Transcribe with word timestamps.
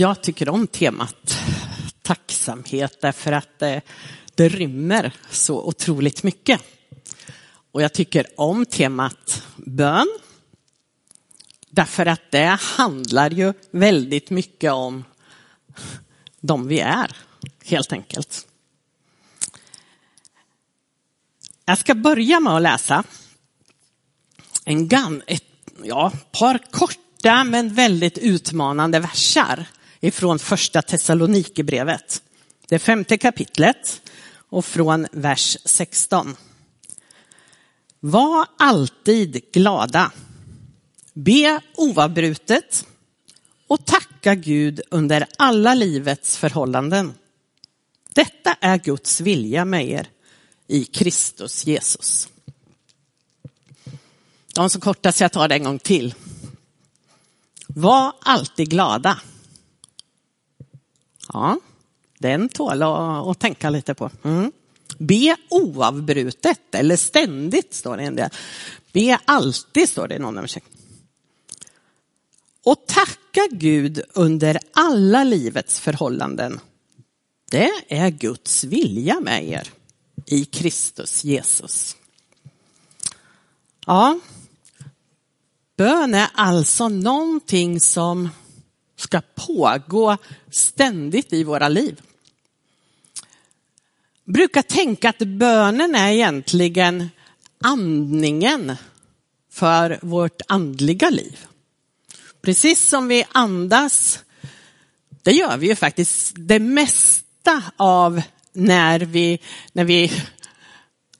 Jag 0.00 0.22
tycker 0.22 0.48
om 0.48 0.66
temat 0.66 1.38
tacksamhet 2.02 2.98
därför 3.00 3.32
att 3.32 3.58
det, 3.58 3.80
det 4.34 4.48
rymmer 4.48 5.12
så 5.30 5.66
otroligt 5.66 6.22
mycket. 6.22 6.60
Och 7.72 7.82
jag 7.82 7.92
tycker 7.92 8.40
om 8.40 8.66
temat 8.66 9.42
bön. 9.56 10.18
Därför 11.70 12.06
att 12.06 12.30
det 12.30 12.58
handlar 12.60 13.30
ju 13.30 13.52
väldigt 13.70 14.30
mycket 14.30 14.72
om 14.72 15.04
de 16.40 16.68
vi 16.68 16.80
är, 16.80 17.16
helt 17.64 17.92
enkelt. 17.92 18.46
Jag 21.64 21.78
ska 21.78 21.94
börja 21.94 22.40
med 22.40 22.52
att 22.52 22.62
läsa 22.62 23.04
en 24.64 24.88
gan, 24.88 25.22
ett 25.26 25.44
ja, 25.82 26.12
par 26.32 26.58
korta 26.70 27.44
men 27.44 27.74
väldigt 27.74 28.18
utmanande 28.18 29.00
versar 29.00 29.66
ifrån 30.00 30.38
första 30.38 30.82
Thessalonikerbrevet. 30.82 32.22
Det 32.68 32.78
femte 32.78 33.18
kapitlet 33.18 34.02
och 34.48 34.64
från 34.64 35.06
vers 35.12 35.56
16. 35.64 36.36
Var 38.00 38.46
alltid 38.58 39.52
glada. 39.52 40.12
Be 41.12 41.60
oavbrutet 41.76 42.86
och 43.66 43.84
tacka 43.84 44.34
Gud 44.34 44.80
under 44.90 45.26
alla 45.38 45.74
livets 45.74 46.36
förhållanden. 46.36 47.14
Detta 48.14 48.56
är 48.60 48.78
Guds 48.78 49.20
vilja 49.20 49.64
med 49.64 49.88
er 49.88 50.08
i 50.66 50.84
Kristus 50.84 51.66
Jesus. 51.66 52.28
De 54.54 54.70
så 54.70 54.80
korta 54.80 55.12
så 55.12 55.24
jag 55.24 55.32
tar 55.32 55.48
det 55.48 55.54
en 55.54 55.64
gång 55.64 55.78
till. 55.78 56.14
Var 57.66 58.12
alltid 58.20 58.70
glada. 58.70 59.20
Ja, 61.32 61.58
den 62.18 62.48
tål 62.48 62.82
att, 62.82 63.38
tänka 63.38 63.70
lite 63.70 63.94
på. 63.94 64.10
Mm. 64.22 64.52
Be 64.98 65.36
oavbrutet 65.50 66.74
eller 66.74 66.96
ständigt 66.96 67.74
står 67.74 67.96
det 67.96 68.02
en 68.02 68.16
del. 68.16 68.30
Be 68.92 69.18
alltid 69.24 69.88
står 69.88 70.08
det 70.08 70.14
i 70.14 70.18
någon 70.18 70.38
översättning. 70.38 70.74
Och 72.64 72.86
tacka 72.86 73.48
Gud 73.50 74.02
under 74.12 74.58
alla 74.72 75.24
livets 75.24 75.80
förhållanden. 75.80 76.60
Det 77.50 77.70
är 77.88 78.10
Guds 78.10 78.64
vilja 78.64 79.20
med 79.20 79.48
er 79.48 79.68
i 80.26 80.44
Kristus 80.44 81.24
Jesus. 81.24 81.96
Ja, 83.86 84.18
bön 85.76 86.14
är 86.14 86.28
alltså 86.34 86.88
någonting 86.88 87.80
som 87.80 88.28
ska 89.00 89.20
pågå 89.34 90.16
ständigt 90.50 91.32
i 91.32 91.44
våra 91.44 91.68
liv. 91.68 92.00
Brukar 94.24 94.62
tänka 94.62 95.08
att 95.08 95.18
bönen 95.18 95.94
är 95.94 96.12
egentligen 96.12 97.10
andningen 97.60 98.76
för 99.50 99.98
vårt 100.02 100.40
andliga 100.48 101.10
liv. 101.10 101.46
Precis 102.42 102.88
som 102.88 103.08
vi 103.08 103.24
andas, 103.32 104.24
det 105.22 105.32
gör 105.32 105.56
vi 105.56 105.68
ju 105.68 105.76
faktiskt 105.76 106.34
det 106.36 106.58
mesta 106.58 107.62
av 107.76 108.22
när 108.52 109.00
vi, 109.00 109.40
när 109.72 109.84
vi 109.84 110.12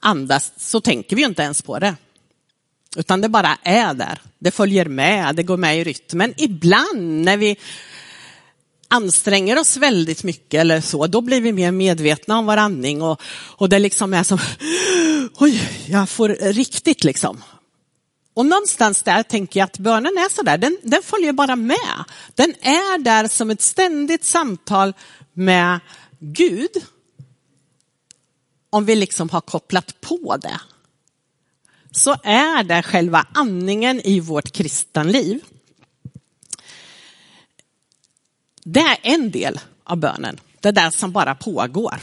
andas 0.01 0.53
så 0.57 0.81
tänker 0.81 1.17
vi 1.17 1.23
inte 1.23 1.43
ens 1.43 1.63
på 1.63 1.79
det. 1.79 1.97
Utan 2.97 3.21
det 3.21 3.29
bara 3.29 3.59
är 3.63 3.95
där. 3.95 4.21
Det 4.39 4.51
följer 4.51 4.85
med, 4.85 5.37
det 5.37 5.43
går 5.43 5.57
med 5.57 5.79
i 5.79 5.85
rytmen. 5.85 6.35
Ibland 6.37 7.25
när 7.25 7.37
vi 7.37 7.57
anstränger 8.89 9.59
oss 9.59 9.77
väldigt 9.77 10.25
mycket 10.25 10.61
eller 10.61 10.81
så, 10.81 11.07
då 11.07 11.21
blir 11.21 11.41
vi 11.41 11.53
mer 11.53 11.71
medvetna 11.71 12.39
om 12.39 12.47
vår 12.47 12.57
andning 12.57 13.03
och, 13.03 13.23
och 13.57 13.69
det 13.69 13.79
liksom 13.79 14.15
är 14.15 14.23
som, 14.23 14.39
oj, 15.35 15.71
jag 15.87 16.09
får 16.09 16.29
riktigt 16.53 17.05
liksom. 17.05 17.45
Och 18.35 18.47
någonstans 18.47 19.03
där 19.03 19.23
tänker 19.23 19.61
jag 19.61 19.65
att 19.65 19.79
bönen 19.79 20.13
är 20.19 20.35
så 20.35 20.43
där, 20.43 20.59
den, 20.59 20.79
den 20.83 21.03
följer 21.03 21.33
bara 21.33 21.57
med. 21.57 22.05
Den 22.35 22.55
är 22.61 22.99
där 22.99 23.29
som 23.29 23.51
ett 23.51 23.63
ständigt 23.63 24.25
samtal 24.25 24.95
med 25.33 25.81
Gud. 26.19 26.71
Om 28.71 28.85
vi 28.85 28.97
liksom 28.97 29.31
har 29.31 29.41
kopplat 29.41 30.01
på 30.01 30.37
det 30.37 30.61
så 31.99 32.17
är 32.23 32.65
det 32.65 32.83
själva 32.83 33.27
andningen 33.35 34.01
i 34.01 34.21
vårt 34.21 34.53
kristenliv. 34.53 35.45
Det 38.65 38.81
är 38.81 38.99
en 39.03 39.31
del 39.31 39.61
av 39.85 39.97
bönen, 39.97 40.41
det 40.61 40.71
där 40.71 40.91
som 40.91 41.13
bara 41.13 41.35
pågår. 41.35 42.01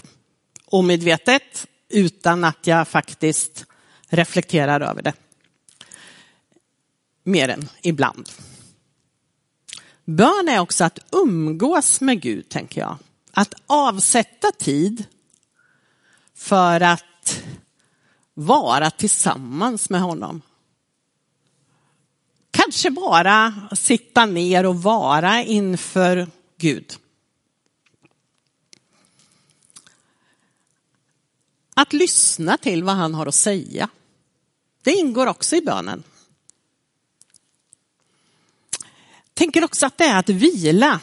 Omedvetet, 0.66 1.68
utan 1.90 2.44
att 2.44 2.68
jag 2.68 2.88
faktiskt 2.88 3.66
reflekterar 4.10 4.82
över 4.82 5.02
det. 5.02 5.14
Mer 7.24 7.50
än 7.50 7.70
ibland. 7.82 8.30
Bön 10.06 10.50
är 10.50 10.60
också 10.60 10.84
att 10.84 11.00
umgås 11.12 12.02
med 12.02 12.22
Gud, 12.22 12.50
tänker 12.50 12.82
jag. 12.82 12.98
Att 13.32 13.54
avsätta 13.68 14.52
tid 14.52 15.06
för 16.36 16.82
att 16.82 17.42
vara 18.36 18.92
tillsammans 18.92 19.90
med 19.90 20.02
honom. 20.02 20.42
Kanske 22.52 22.92
bara 22.92 23.70
sitta 23.76 24.26
ner 24.26 24.66
och 24.66 24.84
vara 24.84 25.44
inför 25.44 26.28
Gud. 26.58 26.98
Att 31.74 31.94
lyssna 31.94 32.58
till 32.58 32.84
vad 32.84 32.96
han 32.96 33.14
har 33.14 33.26
att 33.26 33.36
säga. 33.36 33.90
Det 34.84 34.92
ingår 34.92 35.28
också 35.28 35.56
i 35.56 35.62
bönen. 35.62 36.04
Tänker 39.34 39.64
också 39.64 39.86
att 39.86 39.98
det 39.98 40.04
är 40.04 40.20
att 40.20 40.30
vila. 40.30 41.00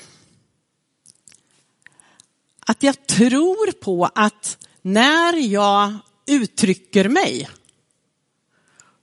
Att 2.61 2.83
jag 2.83 3.07
tror 3.07 3.73
på 3.73 4.11
att 4.15 4.67
när 4.83 5.37
jag 5.37 5.99
uttrycker 6.27 7.09
mig 7.09 7.49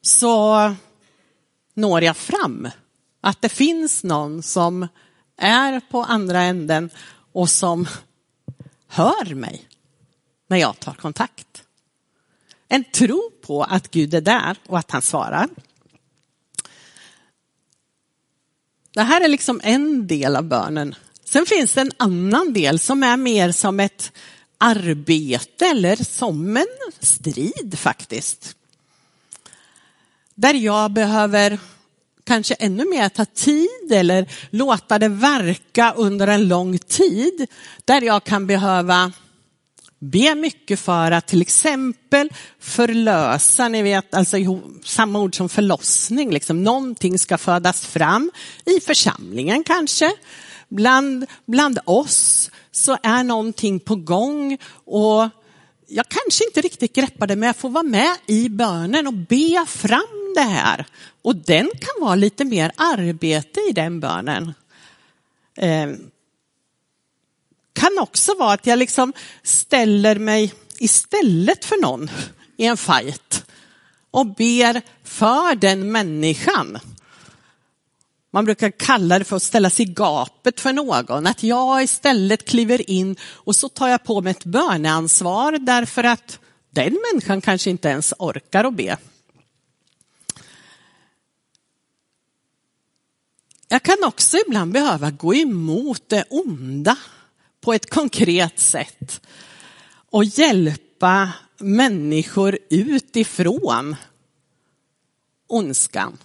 så 0.01 0.75
når 1.73 2.03
jag 2.03 2.17
fram. 2.17 2.67
Att 3.21 3.41
det 3.41 3.49
finns 3.49 4.03
någon 4.03 4.43
som 4.43 4.87
är 5.37 5.79
på 5.79 6.03
andra 6.03 6.41
änden 6.41 6.89
och 7.31 7.49
som 7.49 7.87
hör 8.87 9.35
mig 9.35 9.67
när 10.47 10.57
jag 10.57 10.79
tar 10.79 10.93
kontakt. 10.93 11.63
En 12.67 12.83
tro 12.83 13.31
på 13.41 13.63
att 13.63 13.91
Gud 13.91 14.13
är 14.13 14.21
där 14.21 14.57
och 14.67 14.79
att 14.79 14.91
han 14.91 15.01
svarar. 15.01 15.49
Det 18.91 19.01
här 19.01 19.21
är 19.21 19.27
liksom 19.27 19.61
en 19.63 20.07
del 20.07 20.35
av 20.35 20.43
bönen. 20.43 20.95
Sen 21.23 21.45
finns 21.45 21.73
det 21.73 21.81
en 21.81 21.91
annan 21.97 22.53
del 22.53 22.79
som 22.79 23.03
är 23.03 23.17
mer 23.17 23.51
som 23.51 23.79
ett 23.79 24.11
arbete 24.59 25.65
eller 25.65 25.95
som 25.95 26.57
en 26.57 26.67
strid 26.99 27.79
faktiskt. 27.79 28.55
Där 30.35 30.53
jag 30.53 30.91
behöver 30.91 31.59
kanske 32.23 32.53
ännu 32.53 32.85
mer 32.85 33.09
ta 33.09 33.25
tid 33.25 33.91
eller 33.91 34.31
låta 34.49 34.99
det 34.99 35.09
verka 35.09 35.93
under 35.97 36.27
en 36.27 36.47
lång 36.47 36.77
tid. 36.77 37.47
Där 37.85 38.01
jag 38.01 38.23
kan 38.23 38.47
behöva 38.47 39.11
be 39.99 40.35
mycket 40.35 40.79
för 40.79 41.11
att 41.11 41.27
till 41.27 41.41
exempel 41.41 42.29
förlösa, 42.59 43.67
ni 43.67 43.81
vet, 43.81 44.13
alltså 44.13 44.37
samma 44.83 45.19
ord 45.19 45.35
som 45.35 45.49
förlossning, 45.49 46.31
liksom 46.31 46.63
någonting 46.63 47.19
ska 47.19 47.37
födas 47.37 47.85
fram 47.85 48.31
i 48.65 48.79
församlingen 48.79 49.63
kanske, 49.63 50.11
bland, 50.69 51.25
bland 51.45 51.79
oss 51.85 52.51
så 52.79 52.97
är 53.03 53.23
någonting 53.23 53.79
på 53.79 53.95
gång 53.95 54.57
och 54.85 55.29
jag 55.87 56.05
kanske 56.07 56.45
inte 56.45 56.61
riktigt 56.61 56.95
greppar 56.95 57.27
det, 57.27 57.35
men 57.35 57.47
jag 57.47 57.55
får 57.55 57.69
vara 57.69 57.83
med 57.83 58.15
i 58.25 58.49
bönen 58.49 59.07
och 59.07 59.13
be 59.13 59.65
fram 59.67 60.33
det 60.35 60.41
här. 60.41 60.85
Och 61.21 61.35
den 61.35 61.69
kan 61.79 62.05
vara 62.05 62.15
lite 62.15 62.45
mer 62.45 62.71
arbete 62.75 63.59
i 63.69 63.71
den 63.71 63.99
bönen. 63.99 64.53
Eh, 65.57 65.89
kan 67.73 67.99
också 67.99 68.33
vara 68.33 68.53
att 68.53 68.67
jag 68.67 68.79
liksom 68.79 69.13
ställer 69.43 70.15
mig 70.15 70.53
istället 70.79 71.65
för 71.65 71.81
någon 71.81 72.09
i 72.57 72.65
en 72.65 72.77
fight 72.77 73.45
och 74.11 74.25
ber 74.25 74.81
för 75.03 75.55
den 75.55 75.91
människan. 75.91 76.79
Man 78.31 78.45
brukar 78.45 78.71
kalla 78.71 79.19
det 79.19 79.25
för 79.25 79.35
att 79.35 79.43
ställa 79.43 79.69
sig 79.69 79.85
i 79.85 79.93
gapet 79.93 80.59
för 80.59 80.73
någon, 80.73 81.27
att 81.27 81.43
jag 81.43 81.83
istället 81.83 82.45
kliver 82.45 82.89
in 82.89 83.15
och 83.23 83.55
så 83.55 83.69
tar 83.69 83.87
jag 83.87 84.03
på 84.03 84.21
mig 84.21 84.31
ett 84.31 84.45
böneansvar 84.45 85.51
därför 85.51 86.03
att 86.03 86.39
den 86.69 86.97
människan 87.11 87.41
kanske 87.41 87.69
inte 87.69 87.87
ens 87.87 88.13
orkar 88.19 88.63
att 88.63 88.73
be. 88.73 88.97
jag 93.69 93.83
kan 93.83 94.03
också 94.03 94.37
ibland 94.47 94.71
behöva 94.71 95.11
gå 95.11 95.35
emot 95.35 96.09
det 96.09 96.25
onda 96.29 96.97
på 97.61 97.73
ett 97.73 97.89
konkret 97.89 98.59
sätt 98.59 99.21
och 100.09 100.23
hjälpa 100.23 101.31
människor 101.57 102.57
utifrån 102.69 103.95
ondskan. 105.47 106.17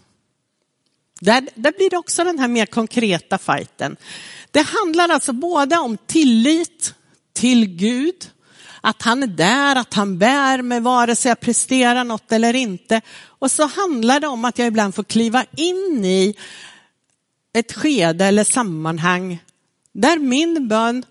Där, 1.21 1.49
där 1.55 1.73
blir 1.73 1.91
det 1.91 1.97
också 1.97 2.25
den 2.25 2.39
här 2.39 2.49
mer 2.49 2.67
konkreta 2.67 3.39
fighten. 3.39 3.97
Det 4.51 4.67
handlar 4.67 5.09
alltså 5.09 5.33
både 5.33 5.77
om 5.77 5.97
tillit 6.07 6.95
till 7.33 7.67
Gud, 7.67 8.31
att 8.81 9.03
han 9.03 9.23
är 9.23 9.27
där, 9.27 9.77
att 9.77 9.95
han 9.95 10.19
bär 10.19 10.63
mig 10.63 10.81
vare 10.81 11.17
sig 11.17 11.29
jag 11.29 11.41
presterar 11.41 12.05
något 12.05 12.33
eller 12.33 12.55
inte. 12.55 13.01
Och 13.25 13.51
så 13.51 13.67
handlar 13.67 14.21
det 14.21 14.27
om 14.27 14.45
att 14.45 14.59
jag 14.59 14.69
ibland 14.69 14.95
får 14.95 15.05
kliva 15.05 15.45
in 15.57 16.05
i 16.05 16.35
ett 17.53 17.73
skede 17.73 18.25
eller 18.25 18.45
sammanhang 18.45 19.43
där 19.93 20.19
min 20.19 20.69
bön 20.69 21.05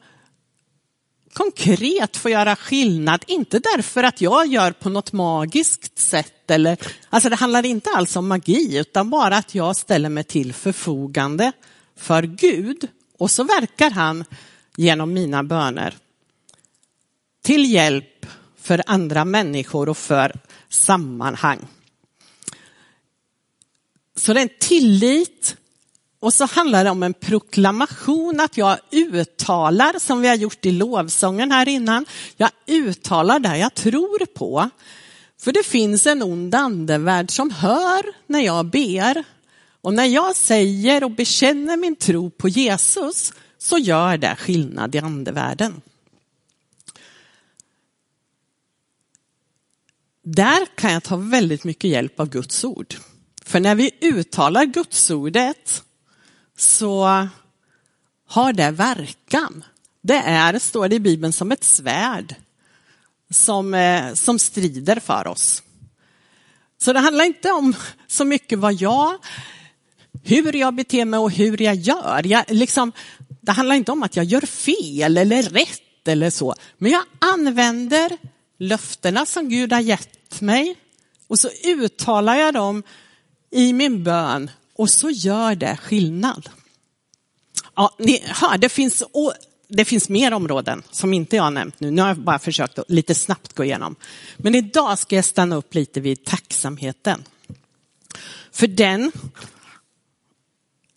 konkret 1.33 2.17
får 2.17 2.31
göra 2.31 2.55
skillnad, 2.55 3.23
inte 3.27 3.59
därför 3.59 4.03
att 4.03 4.21
jag 4.21 4.47
gör 4.47 4.71
på 4.71 4.89
något 4.89 5.13
magiskt 5.13 5.99
sätt 5.99 6.51
eller, 6.51 6.77
alltså 7.09 7.29
det 7.29 7.35
handlar 7.35 7.65
inte 7.65 7.89
alls 7.89 8.15
om 8.15 8.27
magi 8.27 8.77
utan 8.77 9.09
bara 9.09 9.37
att 9.37 9.55
jag 9.55 9.75
ställer 9.75 10.09
mig 10.09 10.23
till 10.23 10.53
förfogande 10.53 11.51
för 11.95 12.23
Gud 12.23 12.87
och 13.17 13.31
så 13.31 13.43
verkar 13.43 13.91
han 13.91 14.25
genom 14.77 15.13
mina 15.13 15.43
böner 15.43 15.93
till 17.43 17.71
hjälp 17.73 18.25
för 18.57 18.81
andra 18.85 19.25
människor 19.25 19.89
och 19.89 19.97
för 19.97 20.39
sammanhang. 20.69 21.67
Så 24.15 24.33
det 24.33 24.39
är 24.39 24.43
en 24.43 24.49
tillit 24.59 25.57
och 26.23 26.33
så 26.33 26.45
handlar 26.45 26.83
det 26.83 26.89
om 26.89 27.03
en 27.03 27.13
proklamation, 27.13 28.39
att 28.39 28.57
jag 28.57 28.77
uttalar, 28.91 29.99
som 29.99 30.21
vi 30.21 30.27
har 30.27 30.35
gjort 30.35 30.65
i 30.65 30.71
lovsången 30.71 31.51
här 31.51 31.67
innan, 31.67 32.05
jag 32.37 32.49
uttalar 32.67 33.39
det 33.39 33.57
jag 33.57 33.73
tror 33.73 34.25
på. 34.25 34.69
För 35.41 35.51
det 35.51 35.63
finns 35.65 36.07
en 36.07 36.23
ond 36.23 36.55
andevärld 36.55 37.31
som 37.31 37.51
hör 37.51 38.03
när 38.27 38.39
jag 38.39 38.65
ber. 38.65 39.23
Och 39.81 39.93
när 39.93 40.05
jag 40.05 40.35
säger 40.35 41.03
och 41.03 41.11
bekänner 41.11 41.77
min 41.77 41.95
tro 41.95 42.29
på 42.29 42.49
Jesus 42.49 43.33
så 43.57 43.77
gör 43.77 44.17
det 44.17 44.35
skillnad 44.35 44.95
i 44.95 44.99
andevärlden. 44.99 45.81
Där 50.23 50.65
kan 50.75 50.93
jag 50.93 51.03
ta 51.03 51.15
väldigt 51.15 51.63
mycket 51.63 51.89
hjälp 51.89 52.19
av 52.19 52.29
Guds 52.29 52.63
ord. 52.63 52.95
För 53.45 53.59
när 53.59 53.75
vi 53.75 53.91
uttalar 54.01 54.65
Guds 54.65 55.09
ordet 55.09 55.83
så 56.63 57.27
har 58.27 58.53
det 58.53 58.71
verkan. 58.71 59.63
Det 60.01 60.17
är, 60.17 60.59
står 60.59 60.87
det 60.89 60.95
i 60.95 60.99
Bibeln, 60.99 61.33
som 61.33 61.51
ett 61.51 61.63
svärd 61.63 62.35
som, 63.29 63.73
eh, 63.73 64.13
som 64.13 64.39
strider 64.39 64.99
för 64.99 65.27
oss. 65.27 65.63
Så 66.77 66.93
det 66.93 66.99
handlar 66.99 67.25
inte 67.25 67.51
om 67.51 67.75
så 68.07 68.25
mycket 68.25 68.59
vad 68.59 68.73
jag, 68.73 69.17
hur 70.23 70.55
jag 70.55 70.73
beter 70.73 71.05
mig 71.05 71.19
och 71.19 71.31
hur 71.31 71.61
jag 71.61 71.75
gör. 71.75 72.27
Jag, 72.27 72.45
liksom, 72.47 72.91
det 73.41 73.51
handlar 73.51 73.75
inte 73.75 73.91
om 73.91 74.03
att 74.03 74.15
jag 74.15 74.25
gör 74.25 74.41
fel 74.41 75.17
eller 75.17 75.43
rätt 75.43 76.07
eller 76.07 76.29
så, 76.29 76.55
men 76.77 76.91
jag 76.91 77.03
använder 77.19 78.17
löftena 78.59 79.25
som 79.25 79.49
Gud 79.49 79.73
har 79.73 79.79
gett 79.79 80.41
mig 80.41 80.75
och 81.27 81.39
så 81.39 81.49
uttalar 81.63 82.35
jag 82.35 82.53
dem 82.53 82.83
i 83.51 83.73
min 83.73 84.03
bön 84.03 84.49
och 84.73 84.89
så 84.89 85.09
gör 85.09 85.55
det 85.55 85.77
skillnad. 85.77 86.49
Ja, 87.75 87.95
ni 87.99 88.23
hör, 88.25 88.57
det 88.57 88.69
finns, 88.69 89.03
det 89.67 89.85
finns 89.85 90.09
mer 90.09 90.33
områden 90.33 90.83
som 90.91 91.13
inte 91.13 91.35
jag 91.35 91.43
har 91.43 91.51
nämnt 91.51 91.79
nu. 91.79 91.91
Nu 91.91 92.01
har 92.01 92.09
jag 92.09 92.19
bara 92.19 92.39
försökt 92.39 92.79
att 92.79 92.89
lite 92.89 93.15
snabbt 93.15 93.53
gå 93.53 93.63
igenom. 93.63 93.95
Men 94.37 94.55
idag 94.55 94.99
ska 94.99 95.15
jag 95.15 95.25
stanna 95.25 95.55
upp 95.55 95.73
lite 95.73 95.99
vid 95.99 96.25
tacksamheten. 96.25 97.23
För 98.51 98.67
den 98.67 99.11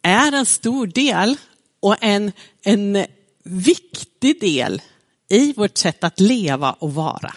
är 0.03 0.33
en 0.33 0.47
stor 0.47 0.87
del 0.87 1.37
och 1.81 1.97
en, 2.01 2.33
en 2.63 3.07
viktig 3.43 4.41
del 4.41 4.83
i 5.29 5.53
vårt 5.53 5.79
sätt 5.79 6.05
att 6.05 6.21
leva 6.21 6.73
och 6.73 6.95
vara. 6.95 7.35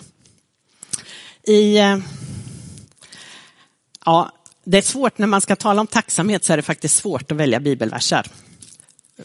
I, 1.43 1.77
eh, 1.77 1.97
ja, 4.05 4.31
det 4.71 4.77
är 4.77 4.81
svårt 4.81 5.17
när 5.17 5.27
man 5.27 5.41
ska 5.41 5.55
tala 5.55 5.81
om 5.81 5.87
tacksamhet 5.87 6.45
så 6.45 6.53
är 6.53 6.57
det 6.57 6.63
faktiskt 6.63 6.95
svårt 6.95 7.31
att 7.31 7.37
välja 7.37 7.59
bibelverser. 7.59 8.27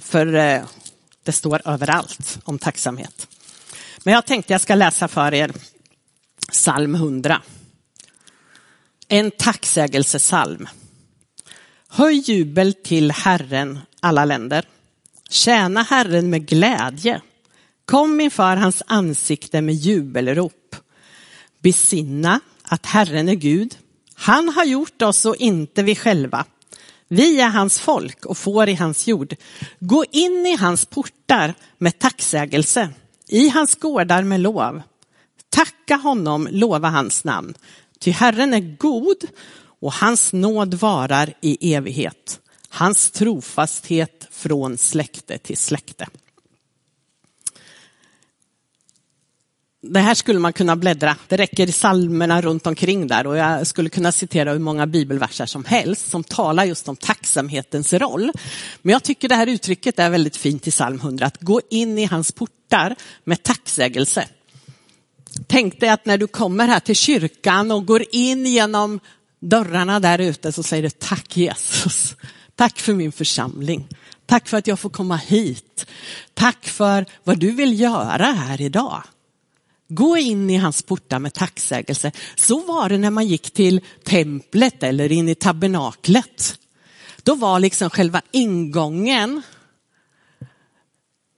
För 0.00 0.34
eh, 0.34 0.62
det 1.22 1.32
står 1.32 1.60
överallt 1.64 2.38
om 2.44 2.58
tacksamhet. 2.58 3.28
Men 4.04 4.14
jag 4.14 4.26
tänkte 4.26 4.52
jag 4.52 4.60
ska 4.60 4.74
läsa 4.74 5.08
för 5.08 5.34
er 5.34 5.52
psalm 6.50 6.94
100. 6.94 7.42
En 9.08 9.30
tacksägelsesalm. 9.30 10.68
Höj 11.88 12.14
jubel 12.14 12.74
till 12.74 13.10
Herren 13.10 13.80
alla 14.00 14.24
länder. 14.24 14.64
Tjäna 15.30 15.82
Herren 15.82 16.30
med 16.30 16.46
glädje. 16.46 17.20
Kom 17.84 18.20
inför 18.20 18.56
hans 18.56 18.82
ansikte 18.86 19.60
med 19.60 19.74
jubelrop. 19.74 20.76
Besinna 21.58 22.40
att 22.62 22.86
Herren 22.86 23.28
är 23.28 23.34
Gud. 23.34 23.76
Han 24.14 24.48
har 24.48 24.64
gjort 24.64 25.02
oss 25.02 25.24
och 25.24 25.36
inte 25.36 25.82
vi 25.82 25.94
själva. 25.94 26.44
Vi 27.08 27.40
är 27.40 27.48
hans 27.48 27.80
folk 27.80 28.26
och 28.26 28.38
får 28.38 28.68
i 28.68 28.74
hans 28.74 29.06
jord. 29.06 29.34
Gå 29.80 30.04
in 30.10 30.46
i 30.46 30.56
hans 30.56 30.84
portar 30.84 31.54
med 31.78 31.98
tacksägelse, 31.98 32.90
i 33.28 33.48
hans 33.48 33.74
gårdar 33.74 34.22
med 34.22 34.40
lov. 34.40 34.82
Tacka 35.50 35.96
honom, 35.96 36.48
lova 36.50 36.88
hans 36.88 37.24
namn. 37.24 37.54
Ty 37.98 38.10
Herren 38.10 38.54
är 38.54 38.76
god 38.76 39.24
och 39.80 39.92
hans 39.92 40.32
nåd 40.32 40.74
varar 40.74 41.34
i 41.40 41.74
evighet. 41.74 42.40
Hans 42.68 43.10
trofasthet 43.10 44.28
från 44.30 44.76
släkte 44.76 45.38
till 45.38 45.56
släkte. 45.56 46.06
Det 49.90 50.00
här 50.00 50.14
skulle 50.14 50.38
man 50.38 50.52
kunna 50.52 50.76
bläddra. 50.76 51.16
Det 51.28 51.36
räcker 51.36 51.68
i 51.68 51.72
salmerna 51.72 52.42
runt 52.42 52.66
omkring 52.66 53.06
där 53.06 53.26
och 53.26 53.36
jag 53.36 53.66
skulle 53.66 53.88
kunna 53.88 54.12
citera 54.12 54.52
hur 54.52 54.58
många 54.58 54.86
bibelverser 54.86 55.46
som 55.46 55.64
helst 55.64 56.10
som 56.10 56.24
talar 56.24 56.64
just 56.64 56.88
om 56.88 56.96
tacksamhetens 56.96 57.92
roll. 57.92 58.32
Men 58.82 58.92
jag 58.92 59.02
tycker 59.02 59.28
det 59.28 59.34
här 59.34 59.46
uttrycket 59.46 59.98
är 59.98 60.10
väldigt 60.10 60.36
fint 60.36 60.66
i 60.66 60.70
psalm 60.70 60.96
100, 60.96 61.26
att 61.26 61.40
gå 61.40 61.60
in 61.70 61.98
i 61.98 62.04
hans 62.04 62.32
portar 62.32 62.96
med 63.24 63.42
tacksägelse. 63.42 64.28
Tänk 65.46 65.80
dig 65.80 65.88
att 65.88 66.06
när 66.06 66.18
du 66.18 66.26
kommer 66.26 66.66
här 66.66 66.80
till 66.80 66.96
kyrkan 66.96 67.70
och 67.70 67.86
går 67.86 68.04
in 68.12 68.46
genom 68.46 69.00
dörrarna 69.40 70.00
där 70.00 70.18
ute 70.18 70.52
så 70.52 70.62
säger 70.62 70.82
du 70.82 70.90
tack 70.90 71.36
Jesus. 71.36 72.16
Tack 72.56 72.78
för 72.78 72.94
min 72.94 73.12
församling. 73.12 73.88
Tack 74.26 74.48
för 74.48 74.56
att 74.56 74.66
jag 74.66 74.78
får 74.78 74.90
komma 74.90 75.16
hit. 75.16 75.86
Tack 76.34 76.66
för 76.66 77.06
vad 77.24 77.38
du 77.38 77.50
vill 77.50 77.80
göra 77.80 78.24
här 78.24 78.60
idag. 78.60 79.02
Gå 79.88 80.16
in 80.16 80.50
i 80.50 80.56
hans 80.56 80.82
portar 80.82 81.18
med 81.18 81.34
tacksägelse. 81.34 82.12
Så 82.36 82.60
var 82.60 82.88
det 82.88 82.98
när 82.98 83.10
man 83.10 83.26
gick 83.26 83.50
till 83.50 83.80
templet 84.04 84.82
eller 84.82 85.12
in 85.12 85.28
i 85.28 85.34
tabernaklet. 85.34 86.58
Då 87.22 87.34
var 87.34 87.60
liksom 87.60 87.90
själva 87.90 88.22
ingången, 88.32 89.42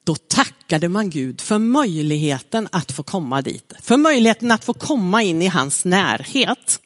då 0.05 0.15
tackade 0.15 0.89
man 0.89 1.11
Gud 1.11 1.41
för 1.41 1.59
möjligheten 1.59 2.69
att 2.73 2.93
få 2.93 3.03
komma 3.03 3.43
dit. 3.43 3.73
För 3.81 3.97
möjligheten 3.97 4.51
att 4.51 4.65
få 4.65 4.75
komma 4.75 5.23
in 5.23 5.43
i 5.43 5.47
hans 5.47 5.85
närhet. 5.85 6.81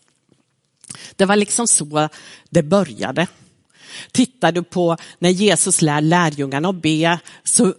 Det 1.16 1.24
var 1.24 1.36
liksom 1.36 1.66
så 1.66 2.08
det 2.50 2.62
började. 2.62 3.26
Tittar 4.12 4.52
du 4.52 4.62
på 4.62 4.96
när 5.18 5.30
Jesus 5.30 5.82
lär 5.82 6.00
lärjungarna 6.00 6.68
att 6.68 6.82
be 6.82 7.18
så 7.44 7.74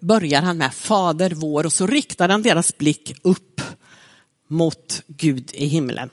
börjar 0.00 0.42
han 0.42 0.58
med 0.58 0.74
Fader 0.74 1.30
vår 1.30 1.66
och 1.66 1.72
så 1.72 1.86
riktar 1.86 2.28
han 2.28 2.42
deras 2.42 2.78
blick 2.78 3.12
upp 3.22 3.60
mot 4.48 5.02
Gud 5.06 5.50
i 5.54 5.66
himlen. 5.66 6.10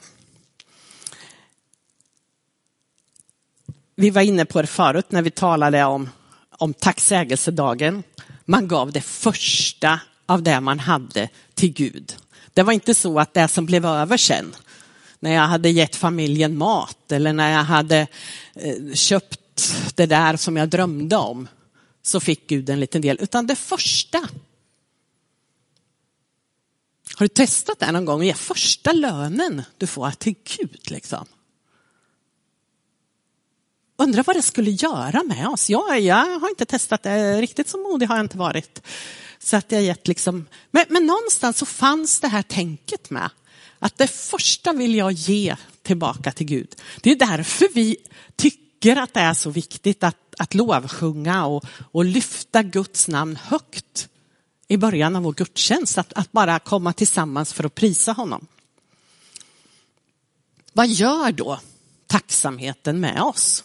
Vi 3.95 4.09
var 4.09 4.21
inne 4.21 4.45
på 4.45 4.61
det 4.61 4.67
förut 4.67 5.05
när 5.09 5.21
vi 5.21 5.31
talade 5.31 5.83
om, 5.83 6.09
om 6.49 6.73
tacksägelsedagen. 6.73 8.03
Man 8.45 8.67
gav 8.67 8.91
det 8.91 9.01
första 9.01 9.99
av 10.25 10.43
det 10.43 10.59
man 10.59 10.79
hade 10.79 11.29
till 11.53 11.73
Gud. 11.73 12.15
Det 12.53 12.63
var 12.63 12.73
inte 12.73 12.93
så 12.93 13.19
att 13.19 13.33
det 13.33 13.47
som 13.47 13.65
blev 13.65 13.85
över 13.85 14.17
sen, 14.17 14.55
när 15.19 15.33
jag 15.33 15.47
hade 15.47 15.69
gett 15.69 15.95
familjen 15.95 16.57
mat 16.57 17.11
eller 17.11 17.33
när 17.33 17.51
jag 17.51 17.63
hade 17.63 18.07
eh, 18.55 18.93
köpt 18.93 19.73
det 19.95 20.05
där 20.05 20.37
som 20.37 20.57
jag 20.57 20.69
drömde 20.69 21.17
om, 21.17 21.47
så 22.03 22.19
fick 22.19 22.47
Gud 22.47 22.69
en 22.69 22.79
liten 22.79 23.01
del, 23.01 23.17
utan 23.21 23.47
det 23.47 23.55
första. 23.55 24.19
Har 27.15 27.25
du 27.25 27.27
testat 27.27 27.79
det 27.79 27.91
någon 27.91 28.05
gång 28.05 28.19
att 28.19 28.25
ge 28.25 28.33
första 28.33 28.91
lönen 28.91 29.61
du 29.77 29.87
får 29.87 30.11
till 30.11 30.35
Gud? 30.43 30.91
Liksom? 30.91 31.25
undrar 34.03 34.23
vad 34.23 34.35
det 34.35 34.41
skulle 34.41 34.71
göra 34.71 35.23
med 35.23 35.47
oss. 35.47 35.69
Jag, 35.69 35.99
jag 35.99 36.39
har 36.39 36.49
inte 36.49 36.65
testat 36.65 37.03
det, 37.03 37.41
riktigt 37.41 37.69
så 37.69 37.77
modig 37.77 38.07
har 38.07 38.15
jag 38.15 38.25
inte 38.25 38.37
varit. 38.37 38.81
Så 39.39 39.57
att 39.57 39.71
jag 39.71 39.83
gett 39.83 40.07
liksom, 40.07 40.45
men, 40.71 40.85
men 40.89 41.05
någonstans 41.05 41.57
så 41.57 41.65
fanns 41.65 42.19
det 42.19 42.27
här 42.27 42.41
tänket 42.41 43.09
med 43.09 43.29
att 43.79 43.97
det 43.97 44.07
första 44.07 44.73
vill 44.73 44.95
jag 44.95 45.11
ge 45.11 45.55
tillbaka 45.81 46.31
till 46.31 46.45
Gud. 46.45 46.75
Det 47.01 47.11
är 47.11 47.15
därför 47.15 47.67
vi 47.73 47.97
tycker 48.35 48.95
att 48.95 49.13
det 49.13 49.19
är 49.19 49.33
så 49.33 49.49
viktigt 49.49 50.03
att, 50.03 50.17
att 50.37 50.53
lovsjunga 50.53 51.45
och, 51.45 51.65
och 51.91 52.05
lyfta 52.05 52.63
Guds 52.63 53.07
namn 53.07 53.35
högt 53.35 54.09
i 54.67 54.77
början 54.77 55.15
av 55.15 55.23
vår 55.23 55.33
gudstjänst. 55.33 55.97
Att, 55.97 56.13
att 56.13 56.31
bara 56.31 56.59
komma 56.59 56.93
tillsammans 56.93 57.53
för 57.53 57.63
att 57.63 57.75
prisa 57.75 58.11
honom. 58.11 58.47
Vad 60.73 60.87
gör 60.87 61.31
då 61.31 61.59
tacksamheten 62.07 62.99
med 62.99 63.21
oss? 63.21 63.63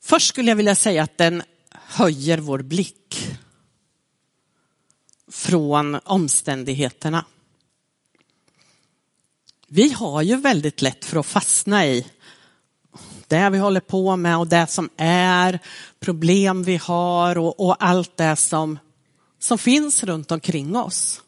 Först 0.00 0.28
skulle 0.28 0.50
jag 0.50 0.56
vilja 0.56 0.74
säga 0.74 1.02
att 1.02 1.18
den 1.18 1.42
höjer 1.70 2.38
vår 2.38 2.58
blick 2.62 3.36
från 5.28 5.94
omständigheterna. 5.94 7.24
Vi 9.66 9.92
har 9.92 10.22
ju 10.22 10.36
väldigt 10.36 10.82
lätt 10.82 11.04
för 11.04 11.20
att 11.20 11.26
fastna 11.26 11.86
i 11.86 12.06
det 13.30 13.50
vi 13.50 13.58
håller 13.58 13.80
på 13.80 14.16
med 14.16 14.38
och 14.38 14.46
det 14.46 14.66
som 14.66 14.88
är, 14.96 15.58
problem 16.00 16.62
vi 16.62 16.76
har 16.76 17.38
och, 17.38 17.60
och 17.60 17.76
allt 17.84 18.16
det 18.16 18.36
som, 18.36 18.78
som 19.38 19.58
finns 19.58 20.04
runt 20.04 20.30
omkring 20.30 20.76
oss. 20.76 21.20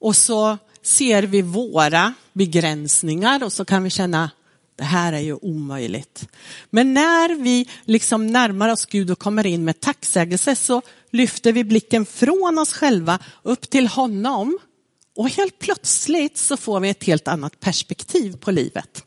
Och 0.00 0.16
så 0.16 0.58
ser 0.82 1.22
vi 1.22 1.42
våra 1.42 2.14
begränsningar 2.32 3.44
och 3.44 3.52
så 3.52 3.64
kan 3.64 3.82
vi 3.82 3.90
känna 3.90 4.30
det 4.76 4.84
här 4.84 5.12
är 5.12 5.20
ju 5.20 5.34
omöjligt. 5.34 6.28
Men 6.70 6.94
när 6.94 7.42
vi 7.42 7.68
liksom 7.84 8.26
närmar 8.26 8.68
oss 8.68 8.86
Gud 8.86 9.10
och 9.10 9.18
kommer 9.18 9.46
in 9.46 9.64
med 9.64 9.80
tacksägelse 9.80 10.56
så 10.56 10.82
lyfter 11.10 11.52
vi 11.52 11.64
blicken 11.64 12.06
från 12.06 12.58
oss 12.58 12.72
själva 12.72 13.18
upp 13.42 13.70
till 13.70 13.86
honom 13.86 14.58
och 15.16 15.28
helt 15.28 15.58
plötsligt 15.58 16.36
så 16.36 16.56
får 16.56 16.80
vi 16.80 16.88
ett 16.88 17.04
helt 17.04 17.28
annat 17.28 17.60
perspektiv 17.60 18.36
på 18.36 18.50
livet. 18.50 19.04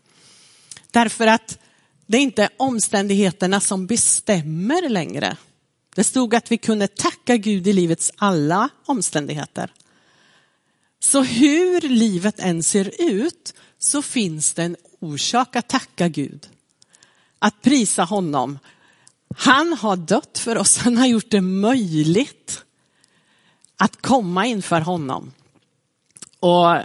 Därför 0.94 1.28
att 1.28 1.60
det 2.06 2.18
är 2.18 2.22
inte 2.22 2.50
omständigheterna 2.58 3.60
som 3.60 3.88
bestämmer 3.88 4.90
längre. 4.90 5.38
Det 5.96 6.04
stod 6.04 6.36
att 6.36 6.52
vi 6.52 6.58
kunde 6.58 6.88
tacka 6.88 7.38
Gud 7.38 7.68
i 7.68 7.74
livets 7.74 8.12
alla 8.16 8.70
omständigheter. 8.86 9.74
Så 11.00 11.24
hur 11.24 11.82
livet 11.82 12.40
än 12.40 12.64
ser 12.64 12.92
ut 13.12 13.54
så 13.80 14.02
finns 14.02 14.54
det 14.54 14.64
en 14.64 14.76
orsak 15.00 15.56
att 15.56 15.70
tacka 15.70 16.08
Gud. 16.08 16.50
Att 17.40 17.62
prisa 17.62 18.04
honom. 18.04 18.60
Han 19.38 19.74
har 19.74 19.96
dött 19.96 20.38
för 20.38 20.58
oss, 20.58 20.78
han 20.78 20.98
har 20.98 21.08
gjort 21.08 21.32
det 21.32 21.42
möjligt 21.42 22.64
att 23.78 24.02
komma 24.02 24.46
inför 24.46 24.82
honom. 24.82 25.32
Och 26.40 26.78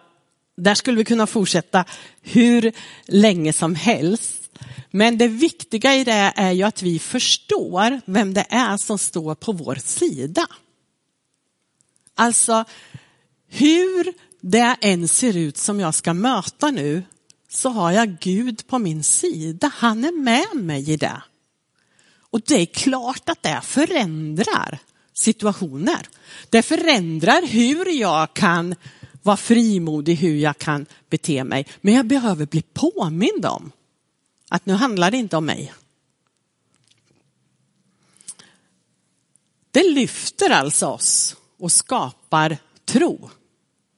där 0.59 0.75
skulle 0.75 0.97
vi 0.97 1.05
kunna 1.05 1.27
fortsätta 1.27 1.85
hur 2.23 2.73
länge 3.07 3.53
som 3.53 3.75
helst. 3.75 4.59
Men 4.91 5.19
det 5.19 5.29
viktiga 5.29 5.95
i 5.95 6.05
det 6.05 6.33
är 6.37 6.53
ju 6.53 6.63
att 6.63 6.83
vi 6.83 6.99
förstår 6.99 8.01
vem 8.05 8.35
det 8.35 8.47
är 8.51 8.77
som 8.77 8.99
står 8.99 9.35
på 9.35 9.53
vår 9.53 9.75
sida. 9.75 10.47
Alltså, 12.15 12.65
hur 13.49 14.13
det 14.41 14.77
än 14.81 15.09
ser 15.09 15.37
ut 15.37 15.57
som 15.57 15.81
jag 15.81 15.95
ska 15.95 16.15
möta 16.15 16.71
nu 16.71 17.03
så 17.51 17.69
har 17.69 17.93
jag 17.93 18.19
Gud 18.19 18.67
på 18.67 18.79
min 18.79 19.03
sida. 19.03 19.73
Han 19.75 20.05
är 20.05 20.13
med 20.13 20.65
mig 20.65 20.91
i 20.91 20.97
det. 20.97 21.23
Och 22.31 22.41
det 22.47 22.61
är 22.61 22.67
klart 22.67 23.29
att 23.29 23.43
det 23.43 23.61
förändrar 23.63 24.79
situationer. 25.15 26.09
Det 26.51 26.63
förändrar 26.63 27.47
hur 27.47 28.01
jag 28.01 28.35
kan 28.35 28.75
vara 29.23 29.37
frimodig, 29.37 30.15
hur 30.15 30.37
jag 30.37 30.59
kan 30.59 30.87
bete 31.09 31.45
mig. 31.45 31.67
Men 31.81 31.95
jag 31.95 32.07
behöver 32.07 32.47
bli 32.47 32.63
påmind 32.63 33.47
om 33.47 33.73
att 34.49 34.67
nu 34.67 34.73
handlar 34.73 35.11
det 35.11 35.17
inte 35.17 35.37
om 35.37 35.45
mig. 35.45 35.73
Det 39.71 39.91
lyfter 39.91 40.51
alltså 40.51 40.87
oss 40.87 41.37
och 41.59 41.73
skapar 41.73 42.59
tro 42.85 43.31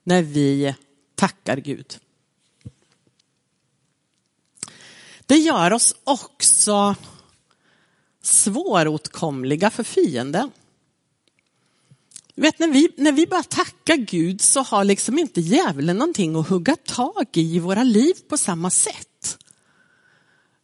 när 0.03 0.21
vi 0.21 0.75
tackar 1.15 1.57
Gud. 1.57 1.99
Det 5.25 5.37
gör 5.37 5.73
oss 5.73 5.95
också 6.03 6.95
svåråtkomliga 8.21 9.69
för 9.69 9.83
fienden. 9.83 10.51
Vet, 12.35 12.59
när, 12.59 12.67
vi, 12.67 12.89
när 12.97 13.11
vi 13.11 13.27
bara 13.27 13.43
tackar 13.43 13.95
Gud 13.95 14.41
så 14.41 14.61
har 14.61 14.83
liksom 14.83 15.19
inte 15.19 15.41
djävulen 15.41 15.97
någonting 15.97 16.35
att 16.35 16.47
hugga 16.47 16.75
tag 16.75 17.27
i 17.33 17.55
i 17.55 17.59
våra 17.59 17.83
liv 17.83 18.13
på 18.29 18.37
samma 18.37 18.69
sätt. 18.69 19.37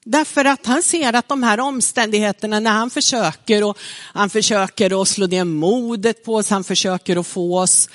Därför 0.06 0.46
att 0.46 0.66
han 0.66 0.84
ser 0.84 1.14
att 1.14 1.28
de 1.28 1.44
här 1.44 1.60
omständigheterna 1.60 2.60
när 2.60 2.72
han 2.72 2.90
försöker 2.90 3.64
och 3.64 3.78
han 4.14 4.30
försöker 4.30 5.02
att 5.02 5.08
slå 5.08 5.28
ner 5.28 5.44
modet 5.44 6.24
på 6.24 6.36
oss, 6.36 6.50
han 6.50 6.64
försöker 6.64 7.18
att 7.18 7.28
få 7.28 7.60
oss 7.60 7.90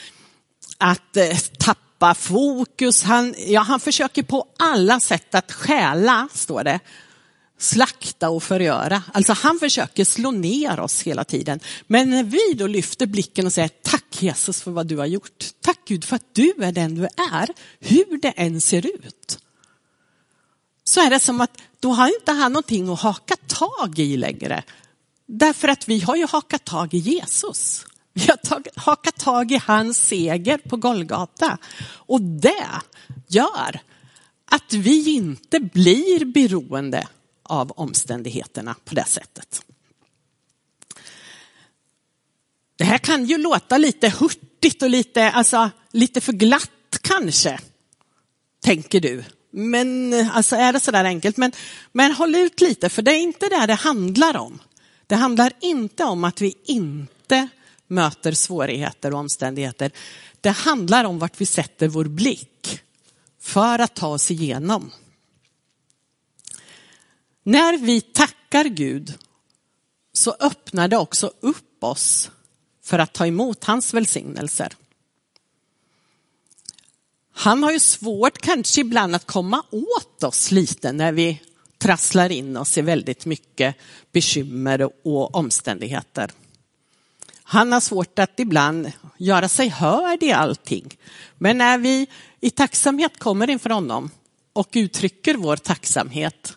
att 0.78 1.16
eh, 1.16 1.38
tappa 1.58 2.14
fokus. 2.14 3.02
Han, 3.02 3.34
ja, 3.38 3.60
han 3.60 3.80
försöker 3.80 4.22
på 4.22 4.46
alla 4.58 5.00
sätt 5.00 5.34
att 5.34 5.52
stjäla, 5.52 6.28
står 6.34 6.64
det. 6.64 6.80
Slakta 7.62 8.30
och 8.30 8.42
förgöra. 8.42 9.02
Alltså 9.12 9.32
han 9.32 9.58
försöker 9.58 10.04
slå 10.04 10.30
ner 10.30 10.80
oss 10.80 11.02
hela 11.02 11.24
tiden. 11.24 11.60
Men 11.86 12.10
när 12.10 12.24
vi 12.24 12.54
då 12.54 12.66
lyfter 12.66 13.06
blicken 13.06 13.46
och 13.46 13.52
säger 13.52 13.70
tack 13.82 14.22
Jesus 14.22 14.62
för 14.62 14.70
vad 14.70 14.86
du 14.86 14.96
har 14.96 15.06
gjort. 15.06 15.44
Tack 15.60 15.78
Gud 15.86 16.04
för 16.04 16.16
att 16.16 16.34
du 16.34 16.54
är 16.62 16.72
den 16.72 16.94
du 16.94 17.04
är, 17.04 17.48
hur 17.80 18.20
det 18.20 18.28
än 18.28 18.60
ser 18.60 18.86
ut. 18.86 19.38
Så 20.84 21.00
är 21.00 21.10
det 21.10 21.20
som 21.20 21.40
att 21.40 21.58
då 21.80 21.90
har 21.90 22.06
inte 22.06 22.32
han 22.32 22.52
någonting 22.52 22.88
att 22.88 23.00
haka 23.00 23.36
tag 23.36 23.98
i 23.98 24.16
längre. 24.16 24.62
Därför 25.26 25.68
att 25.68 25.88
vi 25.88 26.00
har 26.00 26.16
ju 26.16 26.26
hakat 26.26 26.64
tag 26.64 26.94
i 26.94 26.98
Jesus. 26.98 27.86
Vi 28.12 28.26
har 28.26 28.36
tag, 28.36 28.68
hakat 28.76 29.16
tag 29.16 29.52
i 29.52 29.60
hans 29.66 29.98
seger 29.98 30.58
på 30.58 30.76
Golgata. 30.76 31.58
Och 31.84 32.20
det 32.20 32.80
gör 33.28 33.80
att 34.50 34.72
vi 34.72 35.14
inte 35.14 35.60
blir 35.60 36.24
beroende 36.24 37.06
av 37.42 37.70
omständigheterna 37.70 38.76
på 38.84 38.94
det 38.94 39.04
sättet. 39.04 39.62
Det 42.76 42.84
här 42.84 42.98
kan 42.98 43.24
ju 43.24 43.38
låta 43.38 43.78
lite 43.78 44.08
hurtigt 44.08 44.82
och 44.82 44.90
lite, 44.90 45.30
alltså, 45.30 45.70
lite 45.90 46.20
för 46.20 46.32
glatt 46.32 46.98
kanske, 47.00 47.60
tänker 48.60 49.00
du. 49.00 49.24
Men 49.50 50.14
alltså 50.32 50.56
är 50.56 50.72
det 50.72 50.80
så 50.80 50.90
där 50.90 51.04
enkelt? 51.04 51.36
Men, 51.36 51.52
men 51.92 52.12
håll 52.12 52.34
ut 52.34 52.60
lite, 52.60 52.88
för 52.88 53.02
det 53.02 53.12
är 53.12 53.20
inte 53.20 53.48
det 53.48 53.66
det 53.66 53.74
handlar 53.74 54.36
om. 54.36 54.58
Det 55.06 55.14
handlar 55.14 55.52
inte 55.60 56.04
om 56.04 56.24
att 56.24 56.40
vi 56.40 56.54
inte 56.64 57.48
möter 57.86 58.32
svårigheter 58.32 59.12
och 59.12 59.20
omständigheter. 59.20 59.90
Det 60.40 60.50
handlar 60.50 61.04
om 61.04 61.18
vart 61.18 61.40
vi 61.40 61.46
sätter 61.46 61.88
vår 61.88 62.04
blick 62.04 62.80
för 63.40 63.78
att 63.78 63.94
ta 63.94 64.06
oss 64.06 64.30
igenom. 64.30 64.90
När 67.42 67.78
vi 67.78 68.00
tackar 68.00 68.64
Gud 68.64 69.14
så 70.12 70.36
öppnar 70.40 70.88
det 70.88 70.96
också 70.96 71.32
upp 71.40 71.84
oss 71.84 72.30
för 72.82 72.98
att 72.98 73.12
ta 73.12 73.26
emot 73.26 73.64
hans 73.64 73.94
välsignelser. 73.94 74.72
Han 77.32 77.62
har 77.62 77.72
ju 77.72 77.80
svårt 77.80 78.38
kanske 78.38 78.80
ibland 78.80 79.14
att 79.14 79.26
komma 79.26 79.64
åt 79.70 80.22
oss 80.22 80.50
lite 80.50 80.92
när 80.92 81.12
vi 81.12 81.42
trasslar 81.78 82.32
in 82.32 82.56
oss 82.56 82.78
i 82.78 82.82
väldigt 82.82 83.26
mycket 83.26 83.76
bekymmer 84.12 84.90
och 85.04 85.34
omständigheter. 85.34 86.30
Han 87.42 87.72
har 87.72 87.80
svårt 87.80 88.18
att 88.18 88.40
ibland 88.40 88.92
göra 89.18 89.48
sig 89.48 89.68
hörd 89.68 90.22
i 90.22 90.32
allting. 90.32 90.96
Men 91.38 91.58
när 91.58 91.78
vi 91.78 92.06
i 92.40 92.50
tacksamhet 92.50 93.18
kommer 93.18 93.50
inför 93.50 93.70
honom 93.70 94.10
och 94.52 94.68
uttrycker 94.72 95.34
vår 95.34 95.56
tacksamhet 95.56 96.56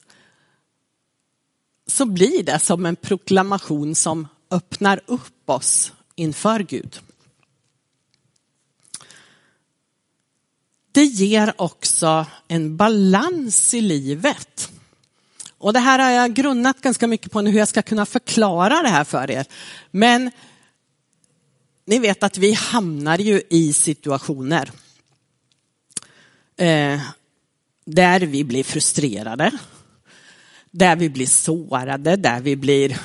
så 1.88 2.06
blir 2.06 2.44
det 2.44 2.60
som 2.60 2.86
en 2.86 2.96
proklamation 2.96 3.96
som 3.96 4.28
öppnar 4.52 5.02
upp 5.06 5.50
oss 5.50 5.94
inför 6.16 6.60
Gud. 6.60 7.00
Det 10.92 11.04
ger 11.04 11.54
också 11.58 12.26
en 12.48 12.78
balans 12.78 13.74
i 13.74 13.82
livet. 13.82 14.72
Och 15.58 15.74
det 15.74 15.80
här 15.80 16.00
har 16.00 16.10
jag 16.10 16.34
grunnat 16.34 16.82
ganska 16.82 17.08
mycket 17.08 17.32
på 17.32 17.42
nu 17.42 17.50
hur 17.50 17.60
jag 17.60 17.68
ska 17.68 17.82
kunna 17.82 18.06
förklara 18.06 18.82
det 18.82 18.90
här 18.90 19.04
för 19.04 19.32
er. 19.32 19.46
Men 19.92 20.32
ni 21.86 22.00
vet 22.00 22.24
att 22.24 22.38
vi 22.38 22.54
hamnar 22.54 23.18
ju 23.18 23.42
i 23.50 23.74
situationer. 23.74 24.72
Eh, 26.58 27.02
där 27.86 28.20
vi 28.20 28.44
blir 28.44 28.64
frustrerade, 28.64 29.52
där 30.78 30.96
vi 30.96 31.10
blir 31.10 31.28
sårade, 31.28 32.16
där 32.16 32.42
vi 32.42 32.56
blir 32.56 32.98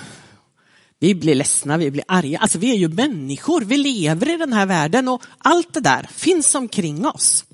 vi 0.99 1.15
blir 1.15 1.35
ledsna, 1.35 1.77
vi 1.77 1.91
blir 1.91 2.05
arga. 2.09 2.39
Alltså 2.39 2.59
vi 2.59 2.71
är 2.71 2.77
ju 2.77 2.89
människor, 2.89 3.61
vi 3.61 3.77
lever 3.77 4.29
i 4.35 4.37
den 4.37 4.53
här 4.53 4.67
världen 4.67 5.09
och 5.09 5.23
allt 5.39 5.75
det 5.75 5.81
där 5.81 6.09
finns 6.13 6.55
omkring 6.55 7.07
oss. 7.07 7.45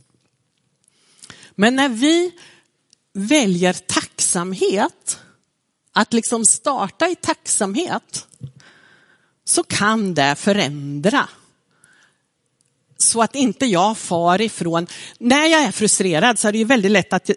Men 1.55 1.77
när 1.77 1.89
vi 1.89 2.33
väljer 3.13 3.73
tacksamhet, 3.73 5.19
att 5.93 6.13
liksom 6.13 6.45
starta 6.45 7.09
i 7.09 7.17
tacksamhet, 7.17 8.27
så 9.45 9.63
kan 9.63 10.15
det 10.15 10.35
förändra. 10.35 11.29
Så 12.99 13.23
att 13.23 13.35
inte 13.35 13.67
jag 13.67 13.99
far 13.99 14.41
ifrån, 14.41 14.87
när 15.19 15.47
jag 15.47 15.63
är 15.63 15.73
frustrerad 15.73 16.39
så 16.39 16.49
är 16.49 16.53
det 16.53 16.59
ju 16.59 16.65
väldigt 16.65 16.93
lätt 16.93 17.13
att 17.13 17.31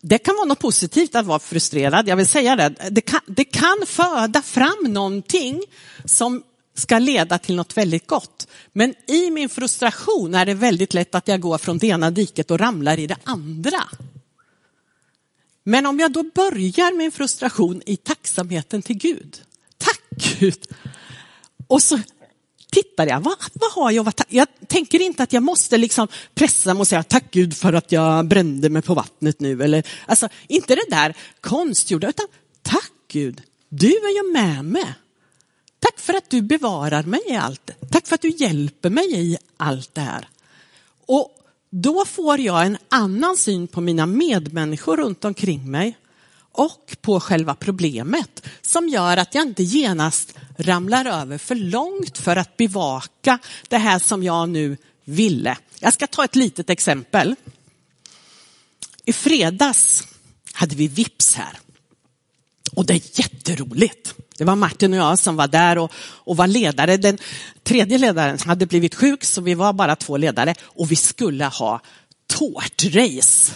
det 0.00 0.18
kan 0.18 0.34
vara 0.34 0.44
något 0.44 0.58
positivt 0.58 1.14
att 1.14 1.26
vara 1.26 1.38
frustrerad, 1.38 2.08
jag 2.08 2.16
vill 2.16 2.26
säga 2.26 2.56
det. 2.56 2.74
Det 2.90 3.00
kan, 3.00 3.20
det 3.26 3.44
kan 3.44 3.76
föda 3.86 4.42
fram 4.42 4.84
någonting 4.88 5.62
som 6.04 6.42
ska 6.74 6.98
leda 6.98 7.38
till 7.38 7.56
något 7.56 7.76
väldigt 7.76 8.06
gott. 8.06 8.46
Men 8.72 8.94
i 9.06 9.30
min 9.30 9.48
frustration 9.48 10.34
är 10.34 10.46
det 10.46 10.54
väldigt 10.54 10.94
lätt 10.94 11.14
att 11.14 11.28
jag 11.28 11.40
går 11.40 11.58
från 11.58 11.78
det 11.78 11.86
ena 11.86 12.10
diket 12.10 12.50
och 12.50 12.58
ramlar 12.58 12.98
i 12.98 13.06
det 13.06 13.16
andra. 13.24 13.88
Men 15.64 15.86
om 15.86 16.00
jag 16.00 16.12
då 16.12 16.22
börjar 16.22 16.96
min 16.96 17.12
frustration 17.12 17.82
i 17.86 17.96
tacksamheten 17.96 18.82
till 18.82 18.96
Gud. 18.96 19.40
Tack 19.78 20.02
Gud! 20.10 20.66
Och 21.66 21.82
så 21.82 21.98
tittar 22.70 23.06
jag, 23.06 23.20
vad, 23.20 23.34
vad 23.52 23.72
har 23.72 23.90
jag? 23.90 24.04
Vad, 24.04 24.14
jag 24.28 24.48
tänker 24.66 25.02
inte 25.02 25.22
att 25.22 25.32
jag 25.32 25.42
måste 25.42 25.76
liksom 25.76 26.08
pressa 26.34 26.74
mig 26.74 26.80
och 26.80 26.88
säga 26.88 27.02
tack 27.02 27.24
Gud 27.30 27.56
för 27.56 27.72
att 27.72 27.92
jag 27.92 28.26
brände 28.26 28.70
mig 28.70 28.82
på 28.82 28.94
vattnet 28.94 29.40
nu. 29.40 29.62
Eller, 29.62 29.86
alltså, 30.06 30.28
inte 30.48 30.74
det 30.74 30.84
där 30.90 31.16
konstgjorda, 31.40 32.08
utan 32.08 32.26
tack 32.62 32.92
Gud, 33.08 33.42
du 33.68 33.88
är 33.88 34.24
ju 34.24 34.32
med 34.32 34.64
mig. 34.64 34.94
Tack 35.78 36.00
för 36.00 36.14
att 36.14 36.30
du 36.30 36.42
bevarar 36.42 37.02
mig 37.02 37.20
i 37.26 37.36
allt. 37.36 37.70
Tack 37.90 38.06
för 38.06 38.14
att 38.14 38.22
du 38.22 38.28
hjälper 38.28 38.90
mig 38.90 39.14
i 39.14 39.36
allt 39.56 39.94
det 39.94 40.00
här. 40.00 40.28
Och 41.06 41.36
då 41.70 42.04
får 42.04 42.40
jag 42.40 42.66
en 42.66 42.78
annan 42.88 43.36
syn 43.36 43.68
på 43.68 43.80
mina 43.80 44.06
medmänniskor 44.06 44.96
runt 44.96 45.24
omkring 45.24 45.70
mig 45.70 45.96
och 46.52 46.96
på 47.00 47.20
själva 47.20 47.54
problemet 47.54 48.46
som 48.62 48.88
gör 48.88 49.16
att 49.16 49.34
jag 49.34 49.42
inte 49.42 49.62
genast 49.62 50.34
ramlar 50.56 51.04
över 51.04 51.38
för 51.38 51.54
långt 51.54 52.18
för 52.18 52.36
att 52.36 52.56
bevaka 52.56 53.38
det 53.68 53.78
här 53.78 53.98
som 53.98 54.22
jag 54.22 54.48
nu 54.48 54.76
ville. 55.04 55.56
Jag 55.78 55.92
ska 55.92 56.06
ta 56.06 56.24
ett 56.24 56.36
litet 56.36 56.70
exempel. 56.70 57.34
I 59.04 59.12
fredags 59.12 60.06
hade 60.52 60.76
vi 60.76 60.88
vips 60.88 61.34
här. 61.34 61.58
Och 62.72 62.86
det 62.86 62.94
är 62.94 63.20
jätteroligt. 63.20 64.14
Det 64.38 64.44
var 64.44 64.56
Martin 64.56 64.92
och 64.92 64.98
jag 64.98 65.18
som 65.18 65.36
var 65.36 65.48
där 65.48 65.78
och, 65.78 65.92
och 65.98 66.36
var 66.36 66.46
ledare. 66.46 66.96
Den 66.96 67.18
tredje 67.62 67.98
ledaren 67.98 68.38
hade 68.38 68.66
blivit 68.66 68.94
sjuk 68.94 69.24
så 69.24 69.40
vi 69.40 69.54
var 69.54 69.72
bara 69.72 69.96
två 69.96 70.16
ledare 70.16 70.54
och 70.62 70.90
vi 70.92 70.96
skulle 70.96 71.44
ha 71.44 71.80
tårtrace. 72.26 73.52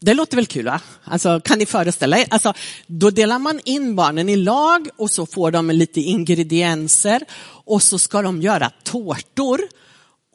Det 0.00 0.14
låter 0.14 0.36
väl 0.36 0.46
kul 0.46 0.64
va? 0.64 0.80
Alltså, 1.04 1.40
kan 1.40 1.58
ni 1.58 1.66
föreställa 1.66 2.18
er? 2.18 2.26
Alltså, 2.30 2.52
då 2.86 3.10
delar 3.10 3.38
man 3.38 3.60
in 3.64 3.96
barnen 3.96 4.28
i 4.28 4.36
lag 4.36 4.88
och 4.96 5.10
så 5.10 5.26
får 5.26 5.50
de 5.50 5.70
lite 5.70 6.00
ingredienser 6.00 7.22
och 7.64 7.82
så 7.82 7.98
ska 7.98 8.22
de 8.22 8.42
göra 8.42 8.70
tårtor. 8.82 9.60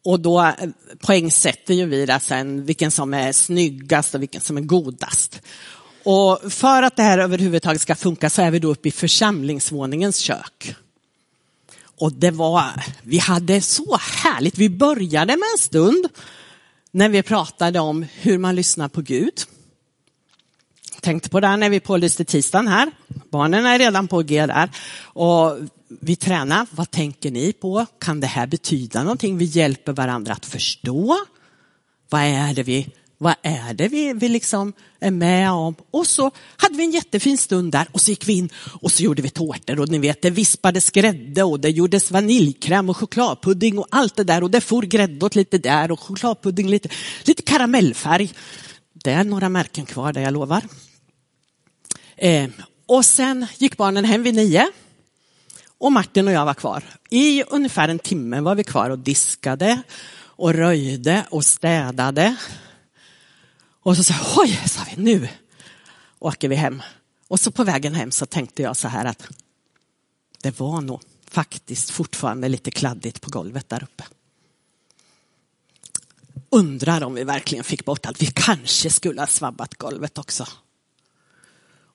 Och 0.03 0.20
då 0.20 0.41
eh, 0.41 0.53
poängsätter 1.00 1.74
ju 1.74 1.86
vi 1.86 2.18
sen 2.22 2.65
vilken 2.65 2.91
som 2.91 3.13
är 3.13 3.32
snyggast 3.32 4.15
och 4.15 4.22
vilken 4.22 4.41
som 4.41 4.58
är 4.58 4.62
godast. 4.62 5.41
Och 6.03 6.53
för 6.53 6.84
att 6.84 6.96
det 6.96 7.03
här 7.03 7.18
överhuvudtaget 7.18 7.82
ska 7.82 7.96
funka 7.96 8.30
så 8.30 8.41
är 8.41 8.51
vi 8.51 8.60
då 8.60 8.72
uppe 8.72 8.88
i 8.88 8.91
församlingsvåningens 8.91 10.18
kök. 10.18 10.75
Och 12.00 12.14
det 12.14 12.31
var, 12.31 12.83
vi 13.03 13.18
hade 13.18 13.62
så 13.62 13.98
härligt. 14.24 14.57
Vi 14.57 14.70
började 14.70 15.38
med 15.38 15.48
en 15.53 15.57
stund 15.57 16.07
när 16.92 17.10
vi 17.10 17.24
pratade 17.24 17.80
om 17.80 18.06
hur 18.14 18.38
man 18.38 18.56
lyssnar 18.56 18.90
på 18.90 19.01
Gud. 19.01 19.34
Tänkte 21.01 21.30
på 21.30 21.40
det 21.40 21.58
när 21.58 21.70
vi 21.70 21.80
pålyste 21.80 22.25
tisdagen 22.25 22.68
här. 22.68 22.92
Barnen 23.32 23.66
är 23.66 23.80
redan 23.80 24.08
på 24.08 24.22
G 24.22 24.46
där. 24.46 24.70
Och 25.04 25.58
vi 26.01 26.16
tränar. 26.16 26.68
Vad 26.72 26.92
tänker 26.92 27.32
ni 27.32 27.54
på? 27.54 27.86
Kan 28.00 28.20
det 28.20 28.27
här 28.27 28.48
betyda 28.48 29.04
någonting? 29.04 29.38
Vi 29.38 29.46
hjälper 29.46 29.94
varandra 29.94 30.34
att 30.34 30.46
förstå. 30.46 31.18
Vad 32.10 32.22
är 32.22 32.54
det 32.54 32.64
vi 32.64 32.88
vad 33.22 33.36
är 33.42 33.74
det 33.74 33.88
vi, 33.88 34.14
vi 34.14 34.29
liksom 34.29 34.74
är 35.00 35.12
med 35.12 35.51
om? 35.51 35.75
Och 35.92 36.07
så 36.07 36.31
hade 36.57 36.77
vi 36.77 36.84
en 36.84 36.92
jättefin 36.92 37.38
stund 37.38 37.72
där 37.72 37.88
och 37.92 38.01
så 38.01 38.12
gick 38.12 38.27
vi 38.27 38.34
in 38.34 38.50
och 38.81 38.92
så 38.92 39.03
gjorde 39.03 39.22
vi 39.22 39.29
tårtor 39.29 39.79
och 39.79 39.90
ni 39.90 40.00
vet 40.00 40.22
det 40.22 40.29
vispades 40.29 40.90
grädde 40.90 41.44
och 41.44 41.60
det 41.60 41.70
gjordes 41.70 42.12
vaniljkräm 42.12 42.90
och 42.90 42.98
chokladpudding 42.98 43.79
och 43.79 43.88
allt 43.90 44.16
det 44.16 44.24
där 44.24 44.44
och 44.44 44.51
det 44.51 44.62
for 44.62 44.81
grädde 44.81 45.25
åt 45.25 45.36
lite 45.36 45.57
där 45.57 45.92
och 45.92 46.00
chokladpudding 46.00 46.68
lite, 46.68 46.90
lite 47.24 47.42
karamellfärg. 47.42 48.34
Det 48.94 49.12
är 49.12 49.24
några 49.24 49.50
märken 49.50 49.86
kvar 49.86 50.14
där 50.14 50.22
jag 50.22 50.34
lovar. 50.34 50.64
Eh, 52.16 52.50
och 52.86 53.05
sen 53.05 53.48
gick 53.57 53.77
barnen 53.77 54.05
hem 54.05 54.24
vid 54.24 54.36
nio 54.36 54.68
och 55.77 55.92
Martin 55.92 56.27
och 56.27 56.34
jag 56.34 56.46
var 56.46 56.53
kvar. 56.53 56.84
I 57.10 57.44
ungefär 57.44 57.90
en 57.90 58.00
timme 58.00 58.40
var 58.40 58.55
vi 58.55 58.64
kvar 58.64 58.90
och 58.90 59.00
diskade 59.00 59.81
och 60.20 60.53
röjde 60.53 61.25
och 61.29 61.46
städade 61.46 62.36
och 63.83 63.98
så 63.98 64.03
sa 64.03 64.13
jag, 64.13 64.37
oj, 64.37 64.59
sa 64.67 64.81
vi, 64.96 65.03
nu 65.03 65.29
åker 66.20 66.50
vi 66.50 66.55
hem. 66.55 66.81
Och 67.27 67.39
så 67.39 67.51
på 67.51 67.63
vägen 67.63 67.96
hem 67.96 68.11
så 68.11 68.25
tänkte 68.25 68.61
jag 68.61 68.77
så 68.77 68.87
här 68.87 69.05
att 69.05 69.27
det 70.41 70.59
var 70.59 70.81
nog 70.81 71.01
faktiskt 71.27 71.89
fortfarande 71.89 72.50
lite 72.50 72.72
kladdigt 72.72 73.22
på 73.22 73.29
golvet 73.29 73.70
där 73.70 73.83
uppe. 73.83 74.03
Undrar 76.50 77.03
om 77.03 77.13
vi 77.13 77.24
verkligen 77.24 77.63
fick 77.63 77.85
bort 77.85 78.05
allt. 78.05 78.22
Vi 78.22 78.25
kanske 78.25 78.89
skulle 78.89 79.22
ha 79.22 79.27
svabbat 79.27 79.75
golvet 79.75 80.17
också. 80.17 80.48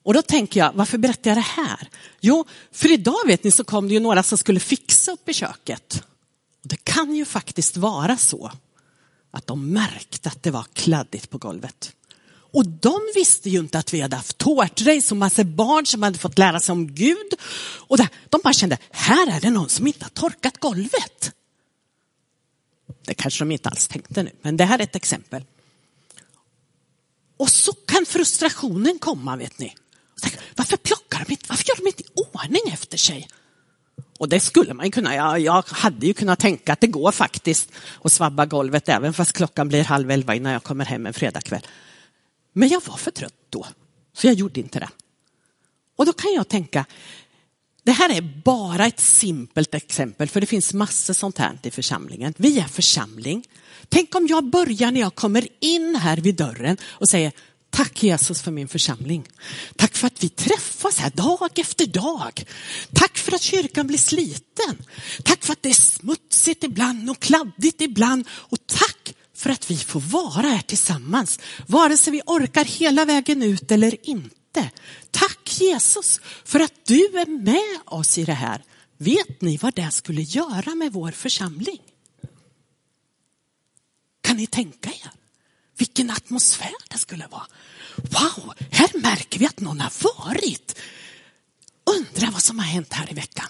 Och 0.03 0.13
då 0.13 0.21
tänker 0.21 0.59
jag, 0.59 0.73
varför 0.73 0.97
berättar 0.97 1.31
jag 1.31 1.37
det 1.37 1.41
här? 1.41 1.89
Jo, 2.19 2.45
för 2.71 2.91
idag 2.91 3.27
vet 3.27 3.43
ni 3.43 3.51
så 3.51 3.63
kom 3.63 3.87
det 3.87 3.93
ju 3.93 3.99
några 3.99 4.23
som 4.23 4.37
skulle 4.37 4.59
fixa 4.59 5.11
upp 5.11 5.29
i 5.29 5.33
köket. 5.33 6.03
Det 6.61 6.83
kan 6.83 7.15
ju 7.15 7.25
faktiskt 7.25 7.77
vara 7.77 8.17
så 8.17 8.51
att 9.31 9.47
de 9.47 9.69
märkte 9.69 10.29
att 10.29 10.43
det 10.43 10.51
var 10.51 10.65
kladdigt 10.73 11.29
på 11.29 11.37
golvet. 11.37 11.93
Och 12.53 12.67
de 12.67 13.01
visste 13.15 13.49
ju 13.49 13.59
inte 13.59 13.79
att 13.79 13.93
vi 13.93 14.01
hade 14.01 14.15
haft 14.15 14.37
tårtrace 14.37 15.13
och 15.13 15.17
massa 15.17 15.43
barn 15.43 15.85
som 15.85 16.03
hade 16.03 16.17
fått 16.17 16.37
lära 16.37 16.59
sig 16.59 16.73
om 16.73 16.95
Gud. 16.95 17.33
Och 17.87 17.97
de 18.29 18.39
bara 18.43 18.53
kände, 18.53 18.77
här 18.91 19.31
är 19.31 19.41
det 19.41 19.49
någon 19.49 19.69
som 19.69 19.87
inte 19.87 20.05
har 20.05 20.09
torkat 20.09 20.57
golvet. 20.57 21.31
Det 23.05 23.13
kanske 23.13 23.43
de 23.43 23.51
inte 23.51 23.69
alls 23.69 23.87
tänkte 23.87 24.23
nu, 24.23 24.31
men 24.41 24.57
det 24.57 24.65
här 24.65 24.79
är 24.79 24.83
ett 24.83 24.95
exempel. 24.95 25.43
Och 27.37 27.49
så 27.49 27.73
kan 27.73 28.05
frustrationen 28.05 28.99
komma, 28.99 29.35
vet 29.35 29.59
ni. 29.59 29.75
Varför 30.55 30.77
plockar 30.77 31.25
de 31.25 31.31
inte, 31.31 31.45
varför 31.49 31.65
gör 31.67 31.75
de 31.75 31.87
inte 31.87 32.03
i 32.03 32.07
ordning 32.15 32.73
efter 32.73 32.97
sig? 32.97 33.27
Och 34.17 34.29
det 34.29 34.39
skulle 34.39 34.73
man 34.73 34.91
kunna, 34.91 35.15
jag, 35.15 35.39
jag 35.39 35.63
hade 35.67 36.07
ju 36.07 36.13
kunnat 36.13 36.39
tänka 36.39 36.73
att 36.73 36.81
det 36.81 36.87
går 36.87 37.11
faktiskt 37.11 37.71
att 38.03 38.11
svabba 38.11 38.45
golvet 38.45 38.89
även 38.89 39.13
fast 39.13 39.33
klockan 39.33 39.67
blir 39.67 39.83
halv 39.83 40.11
elva 40.11 40.35
innan 40.35 40.51
jag 40.51 40.63
kommer 40.63 40.85
hem 40.85 41.05
en 41.05 41.13
fredagkväll. 41.13 41.67
Men 42.53 42.69
jag 42.69 42.81
var 42.85 42.97
för 42.97 43.11
trött 43.11 43.33
då, 43.49 43.67
så 44.13 44.27
jag 44.27 44.33
gjorde 44.33 44.59
inte 44.59 44.79
det. 44.79 44.89
Och 45.95 46.05
då 46.05 46.13
kan 46.13 46.33
jag 46.33 46.47
tänka, 46.47 46.85
det 47.83 47.91
här 47.91 48.17
är 48.17 48.41
bara 48.43 48.85
ett 48.85 48.99
simpelt 48.99 49.73
exempel, 49.73 50.27
för 50.27 50.41
det 50.41 50.47
finns 50.47 50.73
massor 50.73 51.13
sånt 51.13 51.37
här 51.37 51.59
i 51.63 51.71
församlingen. 51.71 52.33
Vi 52.37 52.59
är 52.59 52.67
församling. 52.67 53.47
Tänk 53.89 54.15
om 54.15 54.27
jag 54.27 54.43
börjar 54.43 54.91
när 54.91 55.01
jag 55.01 55.15
kommer 55.15 55.47
in 55.59 55.95
här 55.95 56.17
vid 56.17 56.35
dörren 56.35 56.77
och 56.83 57.09
säger, 57.09 57.31
Tack 57.77 58.03
Jesus 58.03 58.41
för 58.41 58.51
min 58.51 58.67
församling. 58.67 59.27
Tack 59.75 59.95
för 59.95 60.07
att 60.07 60.23
vi 60.23 60.29
träffas 60.29 60.97
här 60.97 61.09
dag 61.09 61.59
efter 61.59 61.85
dag. 61.85 62.45
Tack 62.93 63.17
för 63.17 63.35
att 63.35 63.41
kyrkan 63.41 63.87
blir 63.87 63.97
sliten. 63.97 64.85
Tack 65.23 65.43
för 65.43 65.53
att 65.53 65.61
det 65.61 65.69
är 65.69 65.73
smutsigt 65.73 66.63
ibland 66.63 67.09
och 67.09 67.19
kladdigt 67.19 67.81
ibland. 67.81 68.27
Och 68.31 68.57
tack 68.65 69.13
för 69.33 69.49
att 69.49 69.71
vi 69.71 69.77
får 69.77 69.99
vara 69.99 70.47
här 70.47 70.61
tillsammans. 70.61 71.39
Vare 71.67 71.97
sig 71.97 72.13
vi 72.13 72.21
orkar 72.25 72.65
hela 72.65 73.05
vägen 73.05 73.43
ut 73.43 73.71
eller 73.71 74.09
inte. 74.09 74.71
Tack 75.11 75.61
Jesus 75.61 76.21
för 76.45 76.59
att 76.59 76.73
du 76.85 77.05
är 77.05 77.43
med 77.43 77.79
oss 77.85 78.17
i 78.17 78.25
det 78.25 78.33
här. 78.33 78.63
Vet 78.97 79.41
ni 79.41 79.57
vad 79.57 79.75
det 79.75 79.91
skulle 79.91 80.21
göra 80.21 80.75
med 80.75 80.93
vår 80.93 81.11
församling? 81.11 81.81
Kan 84.21 84.37
ni 84.37 84.47
tänka 84.47 84.89
er? 84.89 85.06
Vilken 85.77 86.11
atmosfär 86.11 86.73
det 86.89 86.97
skulle 86.97 87.27
vara. 87.27 87.47
Wow, 87.95 88.53
här 88.71 89.01
märker 89.01 89.39
vi 89.39 89.45
att 89.45 89.59
någon 89.59 89.79
har 89.79 89.91
varit. 90.03 90.75
Undrar 91.97 92.31
vad 92.31 92.41
som 92.41 92.59
har 92.59 92.65
hänt 92.65 92.93
här 92.93 93.11
i 93.11 93.13
veckan. 93.13 93.47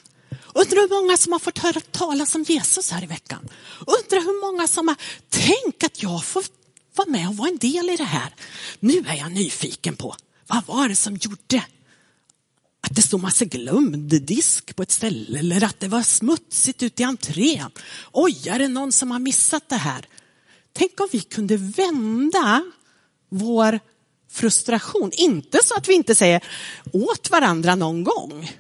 Undrar 0.54 0.82
hur 0.82 1.02
många 1.02 1.18
som 1.18 1.32
har 1.32 1.40
fått 1.40 1.58
höra 1.58 1.80
talas 1.80 2.36
om 2.36 2.44
Jesus 2.44 2.92
här 2.92 3.04
i 3.04 3.08
veckan. 3.08 3.50
Undrar 3.80 4.20
hur 4.20 4.52
många 4.52 4.68
som 4.68 4.88
har 4.88 4.98
tänkt 5.30 5.84
att 5.84 6.04
jag 6.04 6.24
får 6.24 6.44
vara 6.96 7.10
med 7.10 7.30
och 7.30 7.38
vara 7.38 7.50
en 7.50 7.58
del 7.58 7.90
i 7.90 7.96
det 7.96 8.04
här. 8.04 8.36
Nu 8.80 9.04
är 9.08 9.16
jag 9.16 9.32
nyfiken 9.32 9.96
på, 9.96 10.16
vad 10.48 10.66
var 10.66 10.90
det 10.90 10.96
som 10.96 11.16
gjorde 11.16 11.64
att 12.82 12.96
det 12.96 13.02
stod 13.02 13.22
massa 13.22 13.46
glömd 13.46 14.22
disk 14.22 14.76
på 14.76 14.84
ett 14.84 14.92
ställe 14.92 15.40
eller 15.40 15.64
att 15.64 15.80
det 15.80 15.88
var 15.88 16.02
smutsigt 16.02 16.84
ute 16.84 17.02
i 17.02 17.06
entrén. 17.06 17.72
Oj, 18.12 18.48
är 18.50 18.60
det 18.60 18.68
någon 18.68 18.92
som 18.92 19.12
har 19.12 19.20
missat 19.20 19.70
det 19.70 19.76
här? 19.76 20.06
Tänk 20.78 21.00
om 21.00 21.08
vi 21.12 21.20
kunde 21.20 21.58
vända 21.58 22.64
vår 23.30 23.80
frustration, 24.30 25.12
inte 25.14 25.60
så 25.64 25.76
att 25.76 25.88
vi 25.88 25.94
inte 25.94 26.16
säger 26.16 26.44
åt 26.94 27.32
varandra 27.32 27.76
någon 27.76 28.04
gång, 28.04 28.52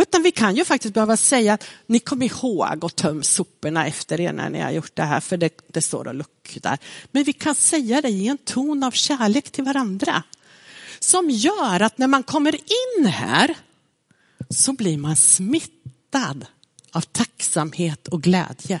utan 0.00 0.22
vi 0.22 0.30
kan 0.30 0.56
ju 0.56 0.64
faktiskt 0.64 0.94
behöva 0.94 1.16
säga 1.16 1.54
att 1.54 1.64
ni 1.86 1.98
kom 1.98 2.22
ihåg 2.22 2.84
att 2.84 2.96
töm 2.96 3.22
soporna 3.22 3.86
efter 3.86 4.20
er 4.20 4.32
när 4.32 4.50
ni 4.50 4.60
har 4.60 4.70
gjort 4.70 4.96
det 4.96 5.02
här, 5.02 5.20
för 5.20 5.36
det, 5.36 5.50
det 5.68 5.82
står 5.82 6.08
och 6.08 6.14
luktar. 6.14 6.78
Men 7.12 7.24
vi 7.24 7.32
kan 7.32 7.54
säga 7.54 8.00
det 8.00 8.08
i 8.08 8.28
en 8.28 8.38
ton 8.38 8.82
av 8.82 8.90
kärlek 8.90 9.50
till 9.50 9.64
varandra. 9.64 10.22
Som 10.98 11.30
gör 11.30 11.80
att 11.80 11.98
när 11.98 12.06
man 12.06 12.22
kommer 12.22 12.54
in 12.54 13.06
här 13.06 13.54
så 14.50 14.72
blir 14.72 14.98
man 14.98 15.16
smittad 15.16 16.46
av 16.92 17.00
tacksamhet 17.00 18.08
och 18.08 18.22
glädje. 18.22 18.80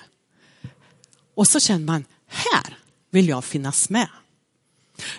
Och 1.34 1.48
så 1.48 1.60
känner 1.60 1.86
man, 1.86 2.04
här 2.28 2.78
vill 3.10 3.28
jag 3.28 3.44
finnas 3.44 3.90
med. 3.90 4.08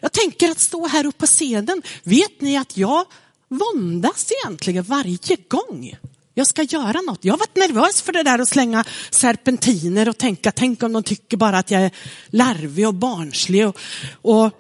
Jag 0.02 0.12
tänker 0.12 0.52
att 0.52 0.60
stå 0.60 0.88
här 0.88 1.06
uppe 1.06 1.18
på 1.18 1.26
scenen, 1.26 1.82
vet 2.04 2.42
ni 2.42 2.58
att 2.58 2.78
jag 2.78 3.06
våndas 3.48 4.32
egentligen 4.32 4.84
varje 4.84 5.38
gång 5.50 5.98
jag 6.38 6.48
ska 6.48 6.64
göra 6.64 7.02
något. 7.02 7.26
Jag 7.26 7.34
har 7.34 7.38
varit 7.38 7.56
nervös 7.56 8.02
för 8.02 8.14
det 8.14 8.24
där 8.24 8.40
att 8.40 8.50
slänga 8.50 8.86
serpentiner 9.12 10.10
och 10.10 10.18
tänka, 10.18 10.52
tänk 10.52 10.84
om 10.84 10.94
de 10.94 11.04
tycker 11.04 11.38
bara 11.38 11.58
att 11.58 11.72
jag 11.72 11.82
är 11.82 11.92
larvig 12.28 12.88
och 12.88 12.94
barnslig. 12.94 13.68
Och, 13.68 13.78
och 14.22 14.52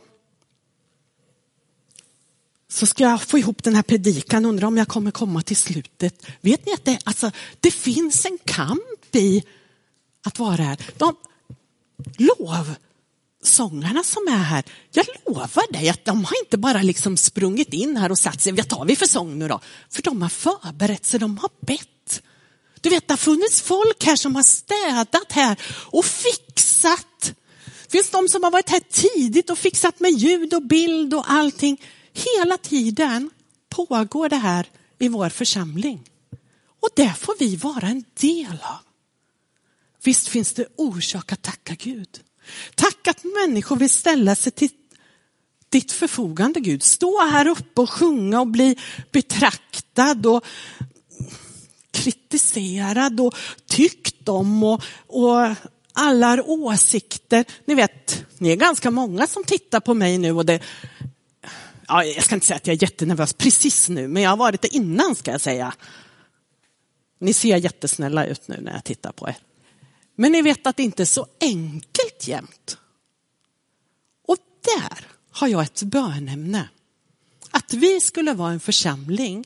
så 2.70 2.86
ska 2.86 3.04
jag 3.04 3.22
få 3.22 3.38
ihop 3.38 3.64
den 3.64 3.76
här 3.76 3.84
predikan, 3.84 4.46
undrar 4.46 4.68
om 4.68 4.78
jag 4.78 4.88
kommer 4.88 5.12
komma 5.12 5.42
till 5.42 5.58
slutet. 5.58 6.26
Vet 6.42 6.66
ni 6.66 6.74
att 6.74 6.86
det, 6.86 7.00
alltså, 7.04 7.32
det 7.60 7.72
finns 7.72 8.26
en 8.26 8.38
kamp 8.46 9.16
i 9.16 9.44
att 10.26 10.40
vara 10.40 10.64
här. 10.64 10.78
De 10.98 11.16
lov 12.18 12.76
sångarna 13.44 14.04
som 14.04 14.28
är 14.28 14.44
här, 14.44 14.64
jag 14.92 15.06
lovar 15.26 15.74
dig 15.74 15.90
att 15.90 16.06
de 16.06 16.26
har 16.26 16.44
inte 16.44 16.58
bara 16.58 16.82
liksom 16.82 17.18
sprungit 17.18 17.74
in 17.74 17.98
här 17.98 18.12
och 18.12 18.20
satt 18.20 18.42
sig, 18.42 18.52
vad 18.52 18.68
tar 18.68 18.86
vi 18.86 18.96
för 18.96 19.06
sång 19.06 19.40
nu 19.40 19.48
då? 19.48 19.60
För 19.90 20.02
de 20.02 20.22
har 20.22 20.30
förberett 20.30 21.06
sig, 21.06 21.20
de 21.20 21.38
har 21.38 21.50
bett. 21.66 22.22
Du 22.82 22.90
vet, 22.90 23.08
det 23.08 23.12
har 23.12 23.18
funnits 23.18 23.62
folk 23.62 24.06
här 24.06 24.16
som 24.16 24.36
har 24.36 24.44
städat 24.44 25.32
här 25.32 25.60
och 25.92 26.06
fixat. 26.06 27.34
Det 27.86 27.92
finns 27.92 28.10
de 28.10 28.30
som 28.30 28.44
har 28.44 28.52
varit 28.52 28.70
här 28.70 28.82
tidigt 28.92 29.50
och 29.50 29.58
fixat 29.58 30.00
med 30.00 30.12
ljud 30.12 30.54
och 30.54 30.64
bild 30.64 31.14
och 31.14 31.32
allting. 31.32 31.82
Hela 32.14 32.58
tiden 32.58 33.30
pågår 33.70 34.30
det 34.30 34.36
här 34.36 34.68
i 35.00 35.08
vår 35.08 35.30
församling. 35.30 36.10
Och 36.80 36.90
det 36.96 37.14
får 37.20 37.36
vi 37.40 37.56
vara 37.56 37.88
en 37.88 38.04
del 38.20 38.58
av. 38.62 38.87
Visst 40.04 40.28
finns 40.28 40.54
det 40.54 40.68
orsak 40.76 41.32
att 41.32 41.42
tacka 41.42 41.76
Gud. 41.76 42.20
Tack 42.76 43.08
att 43.08 43.24
människor 43.24 43.76
vill 43.76 43.90
ställa 43.90 44.36
sig 44.36 44.52
till 44.52 44.70
ditt 45.70 45.92
förfogande 45.92 46.60
Gud. 46.60 46.84
Stå 46.84 47.28
här 47.32 47.48
uppe 47.48 47.82
och 47.82 47.90
sjunga 47.90 48.40
och 48.40 48.48
bli 48.48 48.78
betraktad 49.12 50.26
och 50.26 50.46
kritiserad 51.92 53.20
och 53.20 53.36
tyckt 53.66 54.30
om 54.30 54.64
och, 54.64 54.84
och 55.08 55.56
alla 55.94 56.44
åsikter. 56.44 57.46
Ni 57.66 57.76
vet, 57.76 58.26
ni 58.38 58.52
är 58.52 58.56
ganska 58.56 58.92
många 58.92 59.28
som 59.28 59.44
tittar 59.44 59.80
på 59.80 59.94
mig 59.94 60.18
nu 60.18 60.32
och 60.32 60.46
det, 60.46 60.60
ja, 61.88 62.04
jag 62.04 62.24
ska 62.24 62.36
inte 62.36 62.48
säga 62.48 62.58
att 62.58 62.68
jag 62.68 62.74
är 62.74 62.82
jättenervös 62.82 63.34
precis 63.34 63.90
nu, 63.90 64.08
men 64.08 64.24
jag 64.24 64.30
har 64.30 64.38
varit 64.38 64.62
det 64.62 64.76
innan 64.76 65.16
ska 65.16 65.32
jag 65.32 65.42
säga. 65.42 65.74
Ni 67.20 67.34
ser 67.34 67.58
jättesnälla 67.58 68.26
ut 68.26 68.48
nu 68.48 68.62
när 68.62 68.74
jag 68.74 68.84
tittar 68.84 69.12
på 69.12 69.30
er. 69.30 69.36
Men 70.20 70.32
ni 70.32 70.42
vet 70.42 70.68
att 70.68 70.78
det 70.78 70.84
inte 70.84 71.04
är 71.04 71.06
så 71.06 71.28
enkelt 71.40 72.28
jämt. 72.28 72.78
Och 74.28 74.38
där 74.62 75.08
har 75.32 75.48
jag 75.48 75.64
ett 75.64 75.84
bönämne. 75.84 76.70
Att 77.52 77.74
vi 77.74 78.00
skulle 78.00 78.34
vara 78.34 78.52
en 78.52 78.60
församling 78.60 79.46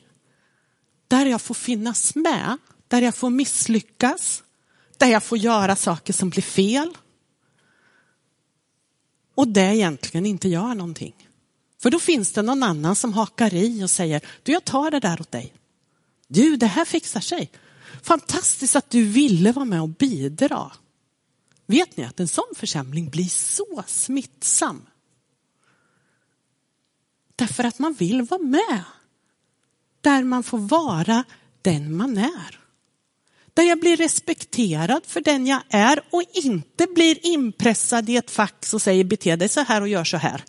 där 1.08 1.26
jag 1.26 1.42
får 1.42 1.54
finnas 1.54 2.14
med, 2.14 2.58
där 2.88 3.02
jag 3.02 3.14
får 3.14 3.30
misslyckas, 3.30 4.42
där 4.98 5.06
jag 5.06 5.22
får 5.22 5.38
göra 5.38 5.76
saker 5.76 6.12
som 6.12 6.30
blir 6.30 6.42
fel. 6.42 6.96
Och 9.34 9.48
det 9.48 9.76
egentligen 9.76 10.26
inte 10.26 10.48
gör 10.48 10.74
någonting. 10.74 11.14
För 11.82 11.90
då 11.90 11.98
finns 11.98 12.32
det 12.32 12.42
någon 12.42 12.62
annan 12.62 12.96
som 12.96 13.12
hakar 13.12 13.54
i 13.54 13.84
och 13.84 13.90
säger, 13.90 14.20
du 14.42 14.52
jag 14.52 14.64
tar 14.64 14.90
det 14.90 15.00
där 15.00 15.20
åt 15.20 15.30
dig. 15.30 15.52
Du, 16.28 16.56
det 16.56 16.66
här 16.66 16.84
fixar 16.84 17.20
sig. 17.20 17.50
Fantastiskt 18.02 18.76
att 18.76 18.90
du 18.90 19.04
ville 19.04 19.52
vara 19.52 19.64
med 19.64 19.82
och 19.82 19.88
bidra. 19.88 20.72
Vet 21.66 21.96
ni 21.96 22.04
att 22.04 22.20
en 22.20 22.28
sån 22.28 22.54
församling 22.56 23.10
blir 23.10 23.28
så 23.28 23.84
smittsam? 23.86 24.86
Därför 27.36 27.64
att 27.64 27.78
man 27.78 27.92
vill 27.92 28.22
vara 28.22 28.42
med. 28.42 28.84
Där 30.00 30.24
man 30.24 30.42
får 30.42 30.58
vara 30.58 31.24
den 31.62 31.96
man 31.96 32.18
är. 32.18 32.58
Där 33.54 33.62
jag 33.62 33.80
blir 33.80 33.96
respekterad 33.96 35.06
för 35.06 35.20
den 35.20 35.46
jag 35.46 35.62
är 35.70 36.00
och 36.10 36.22
inte 36.32 36.86
blir 36.94 37.26
inpressad 37.26 38.08
i 38.08 38.16
ett 38.16 38.30
fax 38.30 38.74
och 38.74 38.82
säger 38.82 39.04
bete 39.04 39.36
dig 39.36 39.48
så 39.48 39.60
här 39.60 39.80
och 39.80 39.88
gör 39.88 40.04
så 40.04 40.16
här. 40.16 40.44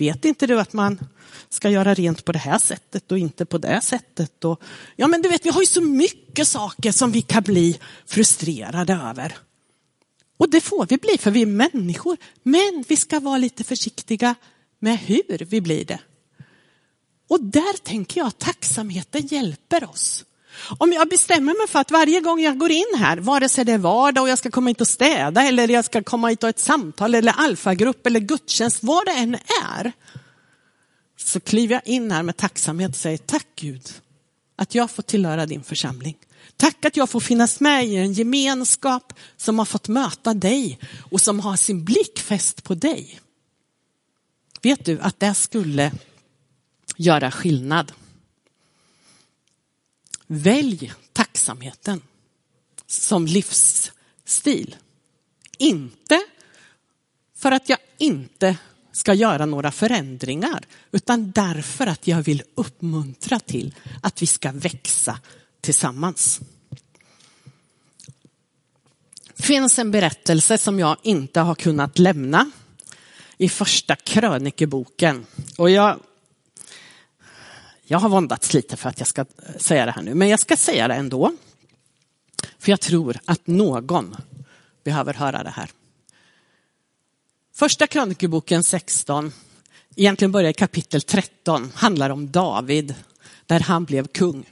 Vet 0.00 0.24
inte 0.24 0.46
du 0.46 0.60
att 0.60 0.72
man 0.72 1.00
ska 1.48 1.70
göra 1.70 1.94
rent 1.94 2.24
på 2.24 2.32
det 2.32 2.38
här 2.38 2.58
sättet 2.58 3.12
och 3.12 3.18
inte 3.18 3.46
på 3.46 3.58
det 3.58 3.80
sättet? 3.80 4.44
Och, 4.44 4.62
ja, 4.96 5.06
men 5.06 5.22
du 5.22 5.28
vet, 5.28 5.46
vi 5.46 5.50
har 5.50 5.60
ju 5.60 5.66
så 5.66 5.80
mycket 5.80 6.48
saker 6.48 6.92
som 6.92 7.12
vi 7.12 7.22
kan 7.22 7.42
bli 7.42 7.78
frustrerade 8.06 8.92
över. 8.92 9.38
Och 10.36 10.50
det 10.50 10.60
får 10.60 10.86
vi 10.86 10.96
bli 10.96 11.18
för 11.18 11.30
vi 11.30 11.42
är 11.42 11.46
människor. 11.46 12.16
Men 12.42 12.84
vi 12.88 12.96
ska 12.96 13.20
vara 13.20 13.38
lite 13.38 13.64
försiktiga 13.64 14.34
med 14.78 14.98
hur 14.98 15.44
vi 15.44 15.60
blir 15.60 15.84
det. 15.84 16.00
Och 17.28 17.44
där 17.44 17.76
tänker 17.82 18.20
jag 18.20 18.26
att 18.26 18.38
tacksamheten 18.38 19.26
hjälper 19.26 19.90
oss. 19.90 20.24
Om 20.78 20.92
jag 20.92 21.08
bestämmer 21.08 21.58
mig 21.58 21.68
för 21.68 21.78
att 21.78 21.90
varje 21.90 22.20
gång 22.20 22.40
jag 22.40 22.58
går 22.58 22.70
in 22.70 22.94
här, 22.98 23.16
vare 23.16 23.48
sig 23.48 23.64
det 23.64 23.72
är 23.72 23.78
vardag 23.78 24.22
och 24.22 24.28
jag 24.28 24.38
ska 24.38 24.50
komma 24.50 24.70
hit 24.70 24.80
och 24.80 24.88
städa 24.88 25.42
eller 25.42 25.68
jag 25.68 25.84
ska 25.84 26.02
komma 26.02 26.28
hit 26.28 26.42
och 26.42 26.46
ha 26.46 26.50
ett 26.50 26.58
samtal 26.58 27.14
eller 27.14 27.32
alfagrupp 27.32 28.06
eller 28.06 28.20
gudstjänst, 28.20 28.82
vad 28.82 29.06
det 29.06 29.12
än 29.12 29.34
är. 29.74 29.92
Så 31.16 31.40
kliver 31.40 31.74
jag 31.74 31.86
in 31.86 32.10
här 32.10 32.22
med 32.22 32.36
tacksamhet 32.36 32.90
och 32.90 32.96
säger 32.96 33.18
tack 33.18 33.46
Gud 33.56 33.88
att 34.56 34.74
jag 34.74 34.90
får 34.90 35.02
tillhöra 35.02 35.46
din 35.46 35.62
församling. 35.62 36.16
Tack 36.56 36.84
att 36.84 36.96
jag 36.96 37.10
får 37.10 37.20
finnas 37.20 37.60
med 37.60 37.86
i 37.86 37.96
en 37.96 38.12
gemenskap 38.12 39.12
som 39.36 39.58
har 39.58 39.66
fått 39.66 39.88
möta 39.88 40.34
dig 40.34 40.78
och 41.10 41.20
som 41.20 41.40
har 41.40 41.56
sin 41.56 41.84
blick 41.84 42.18
fäst 42.18 42.64
på 42.64 42.74
dig. 42.74 43.20
Vet 44.62 44.84
du 44.84 45.00
att 45.00 45.20
det 45.20 45.34
skulle 45.34 45.92
göra 46.96 47.30
skillnad? 47.30 47.92
Välj 50.32 50.92
tacksamheten 51.12 52.02
som 52.86 53.26
livsstil. 53.26 54.76
Inte 55.58 56.20
för 57.36 57.52
att 57.52 57.68
jag 57.68 57.78
inte 57.98 58.56
ska 58.92 59.14
göra 59.14 59.46
några 59.46 59.72
förändringar, 59.72 60.64
utan 60.92 61.30
därför 61.30 61.86
att 61.86 62.06
jag 62.06 62.22
vill 62.22 62.42
uppmuntra 62.54 63.40
till 63.40 63.74
att 64.02 64.22
vi 64.22 64.26
ska 64.26 64.52
växa 64.52 65.20
tillsammans. 65.60 66.40
Det 69.36 69.42
finns 69.42 69.78
en 69.78 69.90
berättelse 69.90 70.58
som 70.58 70.78
jag 70.78 70.96
inte 71.02 71.40
har 71.40 71.54
kunnat 71.54 71.98
lämna 71.98 72.50
i 73.38 73.48
första 73.48 73.96
krönikeboken. 73.96 75.26
Och 75.56 75.70
jag 75.70 76.00
jag 77.90 77.98
har 77.98 78.08
våndats 78.08 78.54
lite 78.54 78.76
för 78.76 78.88
att 78.88 78.98
jag 78.98 79.08
ska 79.08 79.20
eh, 79.20 79.56
säga 79.56 79.86
det 79.86 79.92
här 79.92 80.02
nu, 80.02 80.14
men 80.14 80.28
jag 80.28 80.40
ska 80.40 80.56
säga 80.56 80.88
det 80.88 80.94
ändå. 80.94 81.32
För 82.58 82.70
jag 82.70 82.80
tror 82.80 83.18
att 83.24 83.46
någon 83.46 84.16
behöver 84.84 85.14
höra 85.14 85.42
det 85.42 85.50
här. 85.50 85.70
Första 87.54 87.86
krönikeboken 87.86 88.64
16, 88.64 89.32
egentligen 89.96 90.32
börjar 90.32 90.50
i 90.50 90.54
kapitel 90.54 91.02
13, 91.02 91.72
handlar 91.74 92.10
om 92.10 92.30
David, 92.30 92.94
där 93.46 93.60
han 93.60 93.84
blev 93.84 94.06
kung. 94.06 94.44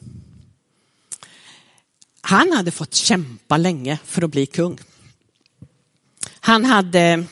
Han 2.20 2.52
hade 2.52 2.70
fått 2.70 2.94
kämpa 2.94 3.56
länge 3.56 3.98
för 4.04 4.22
att 4.22 4.30
bli 4.30 4.46
kung. 4.46 4.78
Han 6.40 6.64
hade 6.64 7.24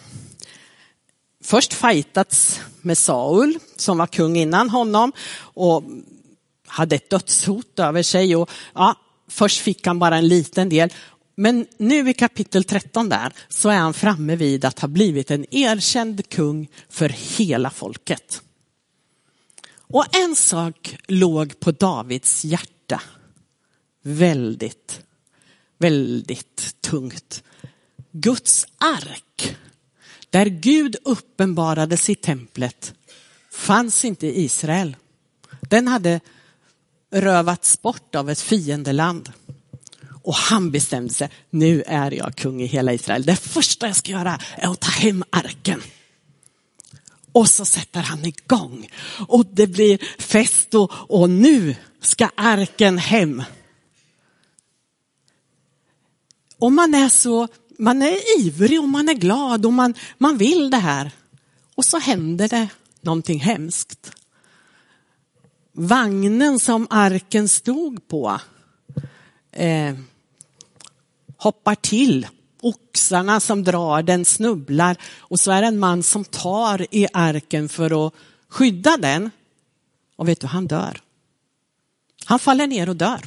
först 1.47 1.73
fightats 1.73 2.61
med 2.81 2.99
Saul 2.99 3.59
som 3.77 3.99
var 3.99 4.07
kung 4.07 4.37
innan 4.37 4.71
honom 4.71 5.13
och 5.39 5.85
hade 6.67 6.97
ett 6.97 7.11
dödshot 7.11 7.79
över 7.79 8.03
sig. 8.03 8.37
Och, 8.37 8.51
ja, 8.75 8.95
först 9.29 9.61
fick 9.61 9.87
han 9.87 9.99
bara 9.99 10.17
en 10.17 10.29
liten 10.29 10.69
del 10.69 10.93
Men 11.37 11.67
nu 11.79 12.11
i 12.11 12.15
kapitel 12.15 12.65
13 12.65 13.09
där 13.09 13.33
så 13.49 13.69
är 13.69 13.77
han 13.77 13.95
framme 13.95 14.37
vid 14.37 14.65
att 14.65 14.81
ha 14.81 14.89
blivit 14.89 15.31
en 15.31 15.55
erkänd 15.55 16.29
kung 16.29 16.69
för 16.89 17.09
hela 17.09 17.71
folket. 17.71 18.43
Och 19.79 20.17
en 20.17 20.37
sak 20.37 20.97
låg 21.09 21.61
på 21.61 21.71
Davids 21.71 22.45
hjärta 22.45 23.03
väldigt, 24.03 25.01
väldigt 25.79 26.77
tungt. 26.81 27.43
Guds 28.13 28.67
ark, 28.79 29.57
där 30.31 30.47
Gud 30.47 30.97
uppenbarades 31.05 32.11
i 32.11 32.15
templet, 32.15 32.95
fanns 33.53 34.05
inte 34.05 34.41
Israel. 34.41 34.97
Den 35.61 35.89
hade 35.89 36.21
rövats 37.11 37.83
bort 37.83 38.15
av 38.15 38.31
ett 38.31 38.41
fiendeland. 38.41 39.33
Och 40.23 40.35
han 40.35 40.71
bestämde 40.71 41.15
sig, 41.15 41.31
nu 41.51 41.83
är 41.87 42.11
jag 42.11 42.37
kung 42.37 42.63
i 42.63 42.67
hela 42.67 42.93
Israel. 42.93 43.25
Det 43.25 43.37
första 43.37 43.87
jag 43.87 43.97
ska 43.97 44.13
göra 44.13 44.39
är 44.57 44.69
att 44.69 44.81
ta 44.81 44.91
hem 44.91 45.25
arken. 45.31 45.83
Och 47.33 47.49
så 47.49 47.65
sätter 47.65 48.01
han 48.01 48.25
igång 48.25 48.89
och 49.29 49.47
det 49.47 49.67
blir 49.67 50.23
fest 50.23 50.75
och, 50.75 50.93
och 50.93 51.31
nu 51.31 51.77
ska 52.01 52.31
arken 52.35 52.99
hem. 52.99 53.43
Om 56.59 56.75
man 56.75 56.95
är 56.95 57.09
så, 57.09 57.49
man 57.79 58.03
är 58.03 58.41
ivrig 58.41 58.81
och 58.81 58.89
man 58.89 59.09
är 59.09 59.15
glad 59.15 59.67
och 59.67 59.73
man, 59.73 59.95
man 60.19 60.39
vill 60.39 60.71
det 60.71 60.77
här. 60.77 61.11
Och 61.75 61.85
så 61.85 61.99
händer 61.99 62.49
det 62.49 62.69
någonting 63.01 63.41
hemskt. 63.41 64.13
Vagnen 65.73 66.59
som 66.59 66.87
arken 66.91 67.49
stod 67.49 68.09
på 68.09 68.41
eh, 69.53 69.95
hoppar 71.37 71.75
till. 71.75 72.27
Oxarna 72.61 73.41
som 73.41 73.65
drar 73.65 74.03
den 74.03 74.25
snubblar 74.25 74.97
och 75.19 75.41
så 75.41 75.51
är 75.51 75.61
det 75.63 75.69
en 75.69 75.79
man 75.79 76.03
som 76.03 76.25
tar 76.25 76.87
i 76.95 77.07
arken 77.13 77.69
för 77.69 78.07
att 78.07 78.15
skydda 78.49 78.97
den. 78.97 79.31
Och 80.17 80.29
vet 80.29 80.41
du, 80.41 80.47
han 80.47 80.67
dör. 80.67 81.01
Han 82.25 82.39
faller 82.39 82.67
ner 82.67 82.89
och 82.89 82.97
dör. 82.97 83.21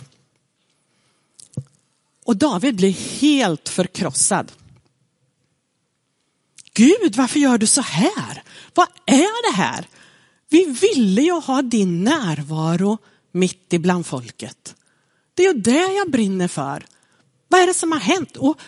Och 2.29 2.37
David 2.37 2.75
blir 2.75 2.91
helt 2.91 3.69
förkrossad. 3.69 4.51
Gud, 6.73 7.15
varför 7.15 7.39
gör 7.39 7.57
du 7.57 7.67
så 7.67 7.81
här? 7.81 8.43
Vad 8.73 8.87
är 9.05 9.51
det 9.51 9.57
här? 9.57 9.87
Vi 10.49 10.65
ville 10.65 11.21
ju 11.21 11.31
ha 11.31 11.61
din 11.61 12.03
närvaro 12.03 12.97
mitt 13.31 13.73
ibland 13.73 14.05
folket. 14.05 14.75
Det 15.33 15.43
är 15.45 15.53
ju 15.53 15.61
det 15.61 15.93
jag 15.93 16.11
brinner 16.11 16.47
för. 16.47 16.85
Vad 17.47 17.61
är 17.61 17.67
det 17.67 17.73
som 17.73 17.91
har 17.91 17.99
hänt? 17.99 18.37
Och 18.37 18.59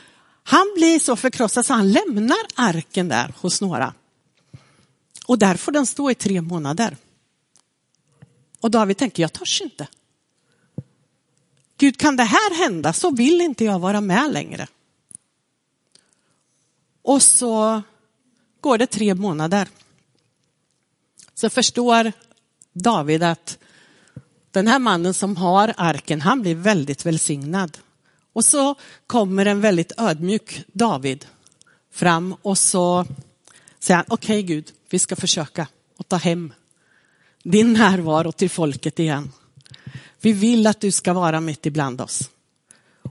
han 0.43 0.74
blir 0.76 1.00
så 1.00 1.15
förkrossad 1.15 1.65
så 1.65 1.74
han 1.74 1.91
lämnar 1.91 2.45
arken 2.56 3.08
där 3.08 3.34
hos 3.38 3.62
några. 3.62 3.93
Och 5.26 5.39
där 5.39 5.56
får 5.56 5.71
den 5.71 5.86
stå 5.86 6.12
i 6.12 6.15
tre 6.15 6.41
månader. 6.41 6.97
Och 8.62 8.71
David 8.71 8.97
tänker, 8.97 9.24
jag 9.24 9.34
törs 9.34 9.62
inte. 9.62 9.88
Gud, 11.82 11.98
kan 11.98 12.15
det 12.15 12.24
här 12.24 12.56
hända 12.56 12.94
så 12.94 13.12
vill 13.12 13.41
inte 13.41 13.65
jag 13.65 13.80
vara 13.80 14.02
med 14.02 14.34
längre. 14.34 14.67
Och 17.02 17.24
så 17.24 17.82
går 18.60 18.78
det 18.78 18.88
tre 18.88 19.15
månader. 19.15 19.67
Så 21.34 21.50
förstår 21.50 22.12
David 22.74 23.24
att 23.24 23.58
den 24.52 24.67
här 24.67 24.80
mannen 24.80 25.13
som 25.13 25.38
har 25.38 25.74
arken, 25.78 26.22
han 26.22 26.41
blir 26.41 26.56
väldigt 26.56 27.06
välsignad. 27.06 27.78
Och 28.34 28.46
så 28.46 28.76
kommer 29.08 29.46
en 29.46 29.62
väldigt 29.62 29.91
ödmjuk 29.98 30.63
David 30.74 31.26
fram 31.91 32.36
och 32.41 32.58
så 32.58 33.06
säger 33.80 33.96
han, 33.96 34.06
okej 34.10 34.39
okay, 34.39 34.56
Gud, 34.56 34.72
vi 34.89 35.00
ska 35.00 35.15
försöka 35.15 35.67
att 35.98 36.10
ta 36.10 36.15
hem 36.15 36.54
din 37.44 37.74
närvaro 37.74 38.32
till 38.32 38.50
folket 38.50 39.00
igen. 39.00 39.32
Vi 40.21 40.34
vill 40.34 40.67
att 40.67 40.81
du 40.81 40.91
ska 40.91 41.13
vara 41.13 41.41
mitt 41.41 41.65
ibland 41.65 42.01
oss. 42.01 42.29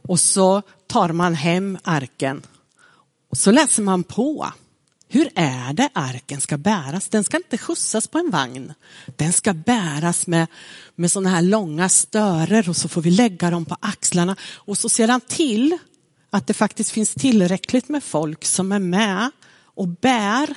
Och 0.03 0.21
så 0.21 0.63
tar 0.87 1.13
man 1.13 1.35
hem 1.35 1.79
arken 1.85 2.43
och 3.31 3.39
så 3.39 3.51
läser 3.51 3.83
man 3.83 4.03
på. 4.03 4.53
Hur 5.09 5.29
är 5.35 5.73
det 5.73 5.89
arken 5.93 6.41
ska 6.41 6.59
bäras? 6.59 7.09
Den 7.09 7.25
ska 7.25 7.37
inte 7.37 7.59
skjutsas 7.59 8.09
på 8.09 8.19
en 8.19 8.31
vagn. 8.31 8.75
Den 9.17 9.33
ska 9.33 9.53
bäras 9.53 10.27
med, 10.27 10.47
med 10.95 11.11
sådana 11.11 11.31
här 11.31 11.43
långa 11.43 11.89
störer 11.89 12.69
och 12.69 12.77
så 12.77 12.89
får 12.89 13.03
vi 13.03 13.11
lägga 13.11 13.51
dem 13.51 13.65
på 13.65 13.77
axlarna. 13.81 14.37
Och 14.43 14.79
så 14.79 14.89
ser 14.89 15.09
han 15.09 15.21
till 15.21 15.79
att 16.31 16.47
det 16.47 16.55
faktiskt 16.55 16.91
finns 16.91 17.15
tillräckligt 17.15 17.89
med 17.89 18.05
folk 18.05 18.45
som 18.45 18.73
är 18.73 18.79
med 18.79 19.31
och 19.65 19.89
bär 19.89 20.55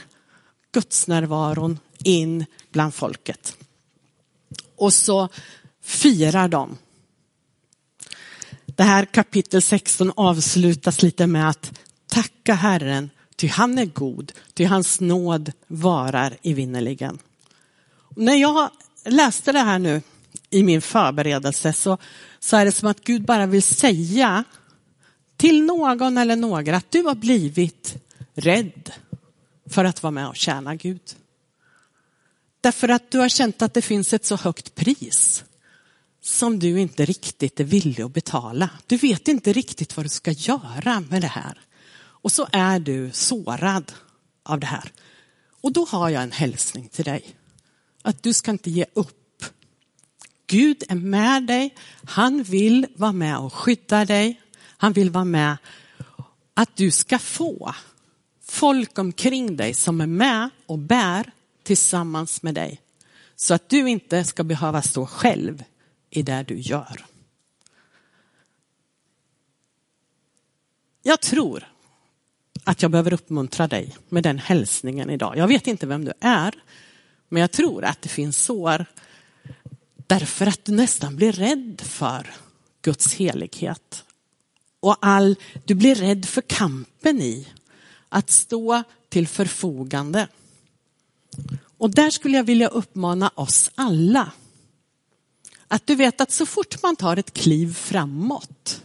gudsnärvaron 0.71 1.79
in 2.03 2.45
bland 2.71 2.93
folket. 2.93 3.57
Och 4.75 4.93
så 4.93 5.29
firar 5.83 6.47
de. 6.47 6.77
Det 8.65 8.83
här 8.83 9.05
kapitel 9.05 9.61
16 9.61 10.11
avslutas 10.15 11.01
lite 11.01 11.27
med 11.27 11.49
att 11.49 11.79
tacka 12.07 12.53
Herren, 12.53 13.09
ty 13.35 13.47
han 13.47 13.77
är 13.77 13.85
god, 13.85 14.31
ty 14.53 14.65
hans 14.65 14.99
nåd 14.99 15.51
varar 15.67 16.37
evinnerligen. 16.43 17.19
När 18.15 18.35
jag 18.35 18.69
läste 19.05 19.51
det 19.51 19.59
här 19.59 19.79
nu 19.79 20.01
i 20.49 20.63
min 20.63 20.81
förberedelse 20.81 21.73
så, 21.73 21.97
så 22.39 22.57
är 22.57 22.65
det 22.65 22.71
som 22.71 22.89
att 22.89 23.03
Gud 23.03 23.25
bara 23.25 23.45
vill 23.45 23.63
säga 23.63 24.43
till 25.37 25.63
någon 25.63 26.17
eller 26.17 26.35
några 26.35 26.77
att 26.77 26.91
du 26.91 27.03
har 27.03 27.15
blivit 27.15 27.95
rädd 28.33 28.91
för 29.69 29.85
att 29.85 30.03
vara 30.03 30.11
med 30.11 30.27
och 30.27 30.35
tjäna 30.35 30.75
Gud. 30.75 31.01
Därför 32.61 32.89
att 32.89 33.11
du 33.11 33.19
har 33.19 33.29
känt 33.29 33.61
att 33.61 33.73
det 33.73 33.81
finns 33.81 34.13
ett 34.13 34.25
så 34.25 34.35
högt 34.35 34.75
pris 34.75 35.43
som 36.25 36.59
du 36.59 36.79
inte 36.79 37.05
riktigt 37.05 37.59
är 37.59 37.63
villig 37.63 38.01
att 38.01 38.13
betala. 38.13 38.69
Du 38.87 38.97
vet 38.97 39.27
inte 39.27 39.53
riktigt 39.53 39.97
vad 39.97 40.05
du 40.05 40.09
ska 40.09 40.31
göra 40.31 40.99
med 41.09 41.21
det 41.21 41.27
här. 41.27 41.59
Och 41.95 42.31
så 42.31 42.47
är 42.51 42.79
du 42.79 43.11
sårad 43.13 43.91
av 44.43 44.59
det 44.59 44.65
här. 44.65 44.91
Och 45.61 45.71
då 45.71 45.85
har 45.85 46.09
jag 46.09 46.23
en 46.23 46.31
hälsning 46.31 46.89
till 46.89 47.05
dig. 47.05 47.35
Att 48.01 48.23
du 48.23 48.33
ska 48.33 48.51
inte 48.51 48.71
ge 48.71 48.85
upp. 48.93 49.45
Gud 50.47 50.83
är 50.89 50.95
med 50.95 51.43
dig. 51.43 51.75
Han 52.03 52.43
vill 52.43 52.87
vara 52.95 53.11
med 53.11 53.37
och 53.37 53.53
skydda 53.53 54.05
dig. 54.05 54.41
Han 54.77 54.93
vill 54.93 55.09
vara 55.09 55.25
med 55.25 55.57
att 56.53 56.75
du 56.75 56.91
ska 56.91 57.19
få 57.19 57.75
folk 58.43 58.97
omkring 58.97 59.57
dig 59.57 59.73
som 59.73 60.01
är 60.01 60.07
med 60.07 60.49
och 60.65 60.79
bär 60.79 61.31
tillsammans 61.63 62.43
med 62.43 62.55
dig. 62.55 62.81
Så 63.35 63.53
att 63.53 63.69
du 63.69 63.89
inte 63.89 64.23
ska 64.23 64.43
behöva 64.43 64.81
stå 64.81 65.05
själv 65.05 65.63
i 66.17 66.23
det 66.23 66.43
du 66.43 66.59
gör. 66.59 67.05
Jag 71.03 71.21
tror 71.21 71.67
att 72.63 72.81
jag 72.81 72.91
behöver 72.91 73.13
uppmuntra 73.13 73.67
dig 73.67 73.95
med 74.09 74.23
den 74.23 74.39
hälsningen 74.39 75.09
idag. 75.09 75.37
Jag 75.37 75.47
vet 75.47 75.67
inte 75.67 75.87
vem 75.87 76.05
du 76.05 76.13
är, 76.19 76.53
men 77.29 77.41
jag 77.41 77.51
tror 77.51 77.83
att 77.85 78.01
det 78.01 78.09
finns 78.09 78.37
sår 78.37 78.85
därför 80.07 80.45
att 80.45 80.65
du 80.65 80.71
nästan 80.71 81.15
blir 81.15 81.31
rädd 81.31 81.81
för 81.81 82.33
Guds 82.81 83.13
helighet. 83.13 84.03
Och 84.79 84.97
all, 85.01 85.35
du 85.65 85.75
blir 85.75 85.95
rädd 85.95 86.25
för 86.25 86.41
kampen 86.41 87.21
i 87.21 87.47
att 88.09 88.29
stå 88.29 88.83
till 89.09 89.27
förfogande. 89.27 90.27
Och 91.77 91.89
där 91.89 92.09
skulle 92.09 92.37
jag 92.37 92.43
vilja 92.43 92.67
uppmana 92.67 93.31
oss 93.35 93.71
alla 93.75 94.31
att 95.73 95.87
du 95.87 95.95
vet 95.95 96.21
att 96.21 96.31
så 96.31 96.45
fort 96.45 96.83
man 96.83 96.95
tar 96.95 97.17
ett 97.17 97.33
kliv 97.33 97.73
framåt 97.73 98.81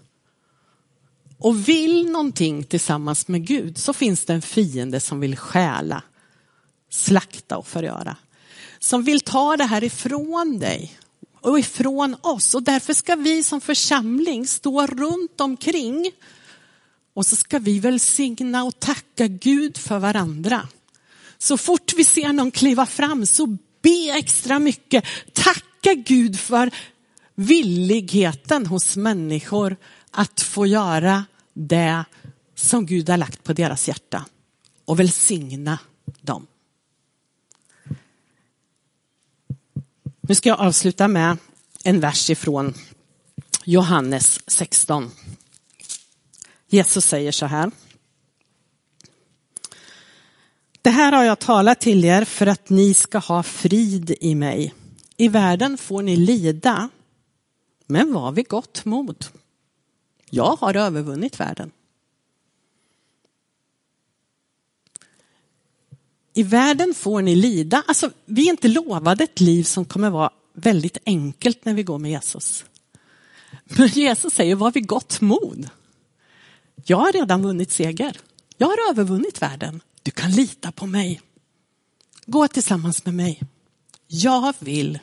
och 1.38 1.68
vill 1.68 2.10
någonting 2.10 2.64
tillsammans 2.64 3.28
med 3.28 3.46
Gud 3.46 3.78
så 3.78 3.92
finns 3.92 4.24
det 4.24 4.32
en 4.32 4.42
fiende 4.42 5.00
som 5.00 5.20
vill 5.20 5.36
stjäla, 5.36 6.02
slakta 6.90 7.56
och 7.56 7.66
förgöra. 7.66 8.16
Som 8.78 9.02
vill 9.02 9.20
ta 9.20 9.56
det 9.56 9.64
här 9.64 9.84
ifrån 9.84 10.58
dig 10.58 10.98
och 11.40 11.58
ifrån 11.58 12.16
oss. 12.20 12.54
Och 12.54 12.62
därför 12.62 12.94
ska 12.94 13.16
vi 13.16 13.42
som 13.42 13.60
församling 13.60 14.46
stå 14.46 14.86
runt 14.86 15.40
omkring 15.40 16.10
och 17.14 17.26
så 17.26 17.36
ska 17.36 17.58
vi 17.58 17.78
välsigna 17.78 18.64
och 18.64 18.80
tacka 18.80 19.26
Gud 19.26 19.76
för 19.76 19.98
varandra. 19.98 20.68
Så 21.38 21.58
fort 21.58 21.92
vi 21.96 22.04
ser 22.04 22.32
någon 22.32 22.50
kliva 22.50 22.86
fram 22.86 23.26
så 23.26 23.46
be 23.82 24.10
extra 24.18 24.58
mycket. 24.58 25.04
Tack 25.32 25.64
tacka 25.80 25.94
Gud 25.94 26.38
för 26.38 26.70
villigheten 27.34 28.66
hos 28.66 28.96
människor 28.96 29.76
att 30.10 30.40
få 30.40 30.66
göra 30.66 31.24
det 31.54 32.04
som 32.54 32.86
Gud 32.86 33.08
har 33.08 33.16
lagt 33.16 33.44
på 33.44 33.52
deras 33.52 33.88
hjärta 33.88 34.24
och 34.84 35.00
välsigna 35.00 35.78
dem. 36.20 36.46
Nu 40.20 40.34
ska 40.34 40.48
jag 40.48 40.60
avsluta 40.60 41.08
med 41.08 41.36
en 41.84 42.00
vers 42.00 42.30
ifrån 42.30 42.74
Johannes 43.64 44.40
16. 44.46 45.10
Jesus 46.68 47.04
säger 47.04 47.32
så 47.32 47.46
här. 47.46 47.70
Det 50.82 50.90
här 50.90 51.12
har 51.12 51.24
jag 51.24 51.38
talat 51.38 51.80
till 51.80 52.04
er 52.04 52.24
för 52.24 52.46
att 52.46 52.70
ni 52.70 52.94
ska 52.94 53.18
ha 53.18 53.42
frid 53.42 54.16
i 54.20 54.34
mig. 54.34 54.74
I 55.20 55.28
världen 55.28 55.78
får 55.78 56.02
ni 56.02 56.16
lida, 56.16 56.88
men 57.86 58.12
var 58.12 58.32
vid 58.32 58.48
gott 58.48 58.84
mod. 58.84 59.24
Jag 60.30 60.56
har 60.56 60.74
övervunnit 60.74 61.40
världen. 61.40 61.70
I 66.34 66.42
världen 66.42 66.94
får 66.94 67.22
ni 67.22 67.36
lida. 67.36 67.84
Alltså, 67.86 68.10
vi 68.24 68.46
är 68.46 68.50
inte 68.50 68.68
lovade 68.68 69.24
ett 69.24 69.40
liv 69.40 69.64
som 69.64 69.84
kommer 69.84 70.10
vara 70.10 70.30
väldigt 70.52 70.98
enkelt 71.06 71.64
när 71.64 71.74
vi 71.74 71.82
går 71.82 71.98
med 71.98 72.10
Jesus. 72.10 72.64
Men 73.64 73.88
Jesus 73.88 74.34
säger, 74.34 74.54
var 74.54 74.70
vid 74.70 74.86
gott 74.86 75.20
mod. 75.20 75.70
Jag 76.84 76.96
har 76.96 77.12
redan 77.12 77.42
vunnit 77.42 77.72
seger. 77.72 78.16
Jag 78.56 78.66
har 78.66 78.90
övervunnit 78.90 79.42
världen. 79.42 79.80
Du 80.02 80.10
kan 80.10 80.30
lita 80.30 80.72
på 80.72 80.86
mig. 80.86 81.20
Gå 82.26 82.48
tillsammans 82.48 83.04
med 83.04 83.14
mig. 83.14 83.42
Jag 84.06 84.54
vill 84.58 84.98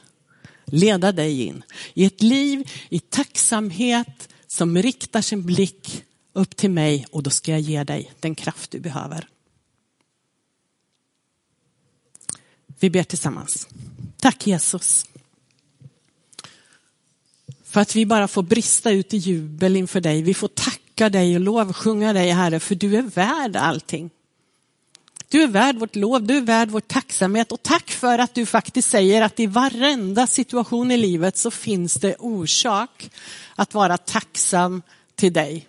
leda 0.66 1.12
dig 1.12 1.42
in 1.44 1.64
i 1.94 2.06
ett 2.06 2.22
liv 2.22 2.70
i 2.90 3.00
tacksamhet 3.00 4.30
som 4.48 4.78
riktar 4.78 5.22
sin 5.22 5.44
blick 5.44 6.04
upp 6.34 6.56
till 6.56 6.72
mig 6.72 7.06
och 7.12 7.24
då 7.24 7.30
ska 7.30 7.52
jag 7.52 7.60
ge 7.60 7.84
dig 7.84 8.12
den 8.20 8.36
kraft 8.36 8.72
du 8.72 8.80
behöver. 8.80 9.28
Vi 12.80 12.90
ber 12.90 13.04
tillsammans. 13.04 13.68
Tack 14.18 14.48
Jesus. 14.48 15.06
För 17.64 17.82
att 17.82 17.96
vi 17.96 18.06
bara 18.06 18.28
får 18.28 18.44
brista 18.44 18.92
ut 18.92 19.14
i 19.14 19.18
jubel 19.18 19.76
inför 19.76 20.02
dig. 20.02 20.22
Vi 20.22 20.34
får 20.34 20.48
tacka 20.48 21.10
dig 21.10 21.36
och 21.36 21.42
lovsjunga 21.42 22.14
dig 22.14 22.32
Herre, 22.32 22.60
för 22.60 22.76
du 22.76 22.98
är 22.98 23.02
värd 23.02 23.56
allting. 23.56 24.10
Du 25.36 25.44
är 25.44 25.48
värd 25.48 25.76
vårt 25.76 25.96
lov, 25.96 26.24
du 26.24 26.38
är 26.38 26.42
värd 26.42 26.70
vår 26.70 26.80
tacksamhet 26.80 27.52
och 27.52 27.64
tack 27.64 27.92
för 27.92 28.20
att 28.20 28.34
du 28.34 28.46
faktiskt 28.46 28.90
säger 28.90 29.22
att 29.22 29.40
i 29.40 29.46
varenda 29.46 30.28
situation 30.28 30.92
i 30.92 30.98
livet 30.98 31.38
så 31.38 31.52
finns 31.52 31.94
det 31.94 32.16
orsak 32.20 33.10
att 33.56 33.74
vara 33.74 33.98
tacksam 33.98 34.82
till 35.16 35.34
dig. 35.34 35.68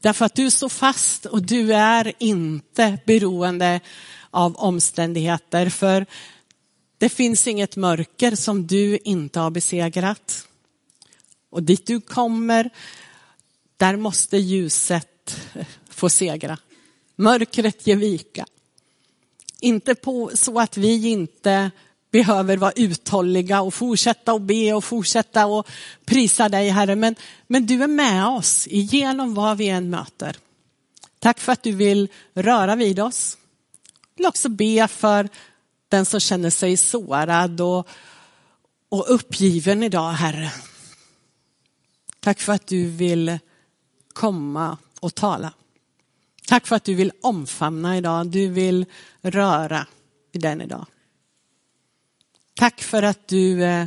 Därför 0.00 0.24
att 0.24 0.34
du 0.34 0.50
står 0.50 0.68
fast 0.68 1.26
och 1.26 1.42
du 1.42 1.74
är 1.74 2.12
inte 2.18 2.98
beroende 3.06 3.80
av 4.30 4.56
omständigheter. 4.56 5.68
För 5.68 6.06
det 6.98 7.08
finns 7.08 7.46
inget 7.46 7.76
mörker 7.76 8.36
som 8.36 8.66
du 8.66 8.98
inte 9.04 9.40
har 9.40 9.50
besegrat. 9.50 10.48
Och 11.50 11.62
dit 11.62 11.86
du 11.86 12.00
kommer, 12.00 12.70
där 13.76 13.96
måste 13.96 14.36
ljuset 14.36 15.36
få 15.90 16.08
segra. 16.08 16.58
Mörkret 17.16 17.86
ger 17.86 17.96
vika. 17.96 18.46
Inte 19.60 19.94
på 19.94 20.30
så 20.34 20.60
att 20.60 20.76
vi 20.76 21.08
inte 21.08 21.70
behöver 22.10 22.56
vara 22.56 22.72
uthålliga 22.72 23.60
och 23.60 23.74
fortsätta 23.74 24.32
och 24.32 24.40
be 24.40 24.72
och 24.72 24.84
fortsätta 24.84 25.46
och 25.46 25.68
prisa 26.04 26.48
dig 26.48 26.68
Herre. 26.68 26.96
Men, 26.96 27.14
men 27.46 27.66
du 27.66 27.82
är 27.82 27.88
med 27.88 28.26
oss 28.26 28.66
igenom 28.66 29.34
vad 29.34 29.56
vi 29.56 29.68
än 29.68 29.90
möter. 29.90 30.36
Tack 31.18 31.40
för 31.40 31.52
att 31.52 31.62
du 31.62 31.72
vill 31.72 32.08
röra 32.34 32.76
vid 32.76 33.00
oss. 33.00 33.38
Jag 34.14 34.22
vill 34.22 34.26
också 34.26 34.48
be 34.48 34.88
för 34.88 35.28
den 35.88 36.06
som 36.06 36.20
känner 36.20 36.50
sig 36.50 36.76
sårad 36.76 37.60
och, 37.60 37.88
och 38.88 39.14
uppgiven 39.14 39.82
idag 39.82 40.12
Herre. 40.12 40.52
Tack 42.20 42.40
för 42.40 42.52
att 42.52 42.66
du 42.66 42.90
vill 42.90 43.38
komma 44.12 44.78
och 45.00 45.14
tala. 45.14 45.52
Tack 46.48 46.66
för 46.66 46.76
att 46.76 46.84
du 46.84 46.94
vill 46.94 47.12
omfamna 47.22 47.96
idag. 47.96 48.26
Du 48.26 48.48
vill 48.48 48.86
röra 49.20 49.86
i 50.32 50.38
den 50.38 50.60
idag. 50.60 50.86
Tack 52.54 52.82
för 52.82 53.02
att 53.02 53.28
du 53.28 53.64
eh, 53.64 53.86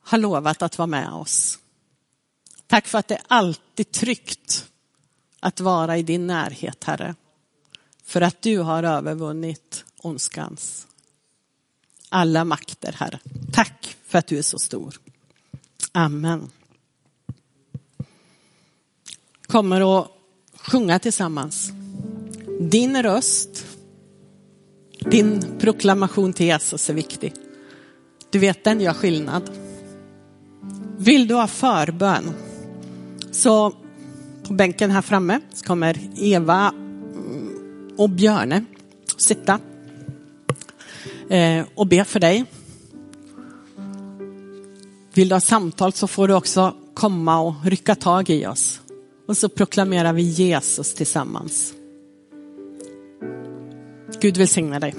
har 0.00 0.18
lovat 0.18 0.62
att 0.62 0.78
vara 0.78 0.86
med 0.86 1.12
oss. 1.12 1.58
Tack 2.66 2.86
för 2.86 2.98
att 2.98 3.08
det 3.08 3.14
är 3.14 3.22
alltid 3.28 3.92
tryggt 3.92 4.70
att 5.40 5.60
vara 5.60 5.98
i 5.98 6.02
din 6.02 6.26
närhet, 6.26 6.84
Herre. 6.84 7.14
För 8.04 8.20
att 8.20 8.42
du 8.42 8.58
har 8.58 8.82
övervunnit 8.82 9.84
ondskans 9.96 10.86
alla 12.08 12.44
makter, 12.44 12.92
Herre. 12.92 13.18
Tack 13.52 13.96
för 14.06 14.18
att 14.18 14.26
du 14.26 14.38
är 14.38 14.42
så 14.42 14.58
stor. 14.58 15.00
Amen. 15.92 16.50
Kommer 19.46 20.00
att 20.00 20.19
sjunga 20.62 20.98
tillsammans. 20.98 21.72
Din 22.60 23.02
röst, 23.02 23.66
din 24.98 25.44
proklamation 25.58 26.32
till 26.32 26.46
Jesus 26.46 26.90
är 26.90 26.94
viktig. 26.94 27.34
Du 28.30 28.38
vet, 28.38 28.64
den 28.64 28.80
gör 28.80 28.92
skillnad. 28.92 29.50
Vill 30.98 31.28
du 31.28 31.34
ha 31.34 31.46
förbön 31.46 32.34
så 33.30 33.72
på 34.42 34.52
bänken 34.52 34.90
här 34.90 35.02
framme 35.02 35.40
så 35.54 35.64
kommer 35.64 35.98
Eva 36.16 36.68
mm, 36.68 37.94
och 37.98 38.10
Björne 38.10 38.64
sitta 39.16 39.60
eh, 41.28 41.66
och 41.74 41.86
be 41.86 42.04
för 42.04 42.20
dig. 42.20 42.44
Vill 45.14 45.28
du 45.28 45.34
ha 45.34 45.40
samtal 45.40 45.92
så 45.92 46.06
får 46.06 46.28
du 46.28 46.34
också 46.34 46.74
komma 46.94 47.40
och 47.40 47.54
rycka 47.64 47.94
tag 47.94 48.30
i 48.30 48.46
oss. 48.46 48.80
Och 49.30 49.36
så 49.36 49.48
proklamerar 49.48 50.12
vi 50.12 50.22
Jesus 50.22 50.94
tillsammans. 50.94 51.74
Gud 54.20 54.36
välsigna 54.36 54.80
dig. 54.80 54.94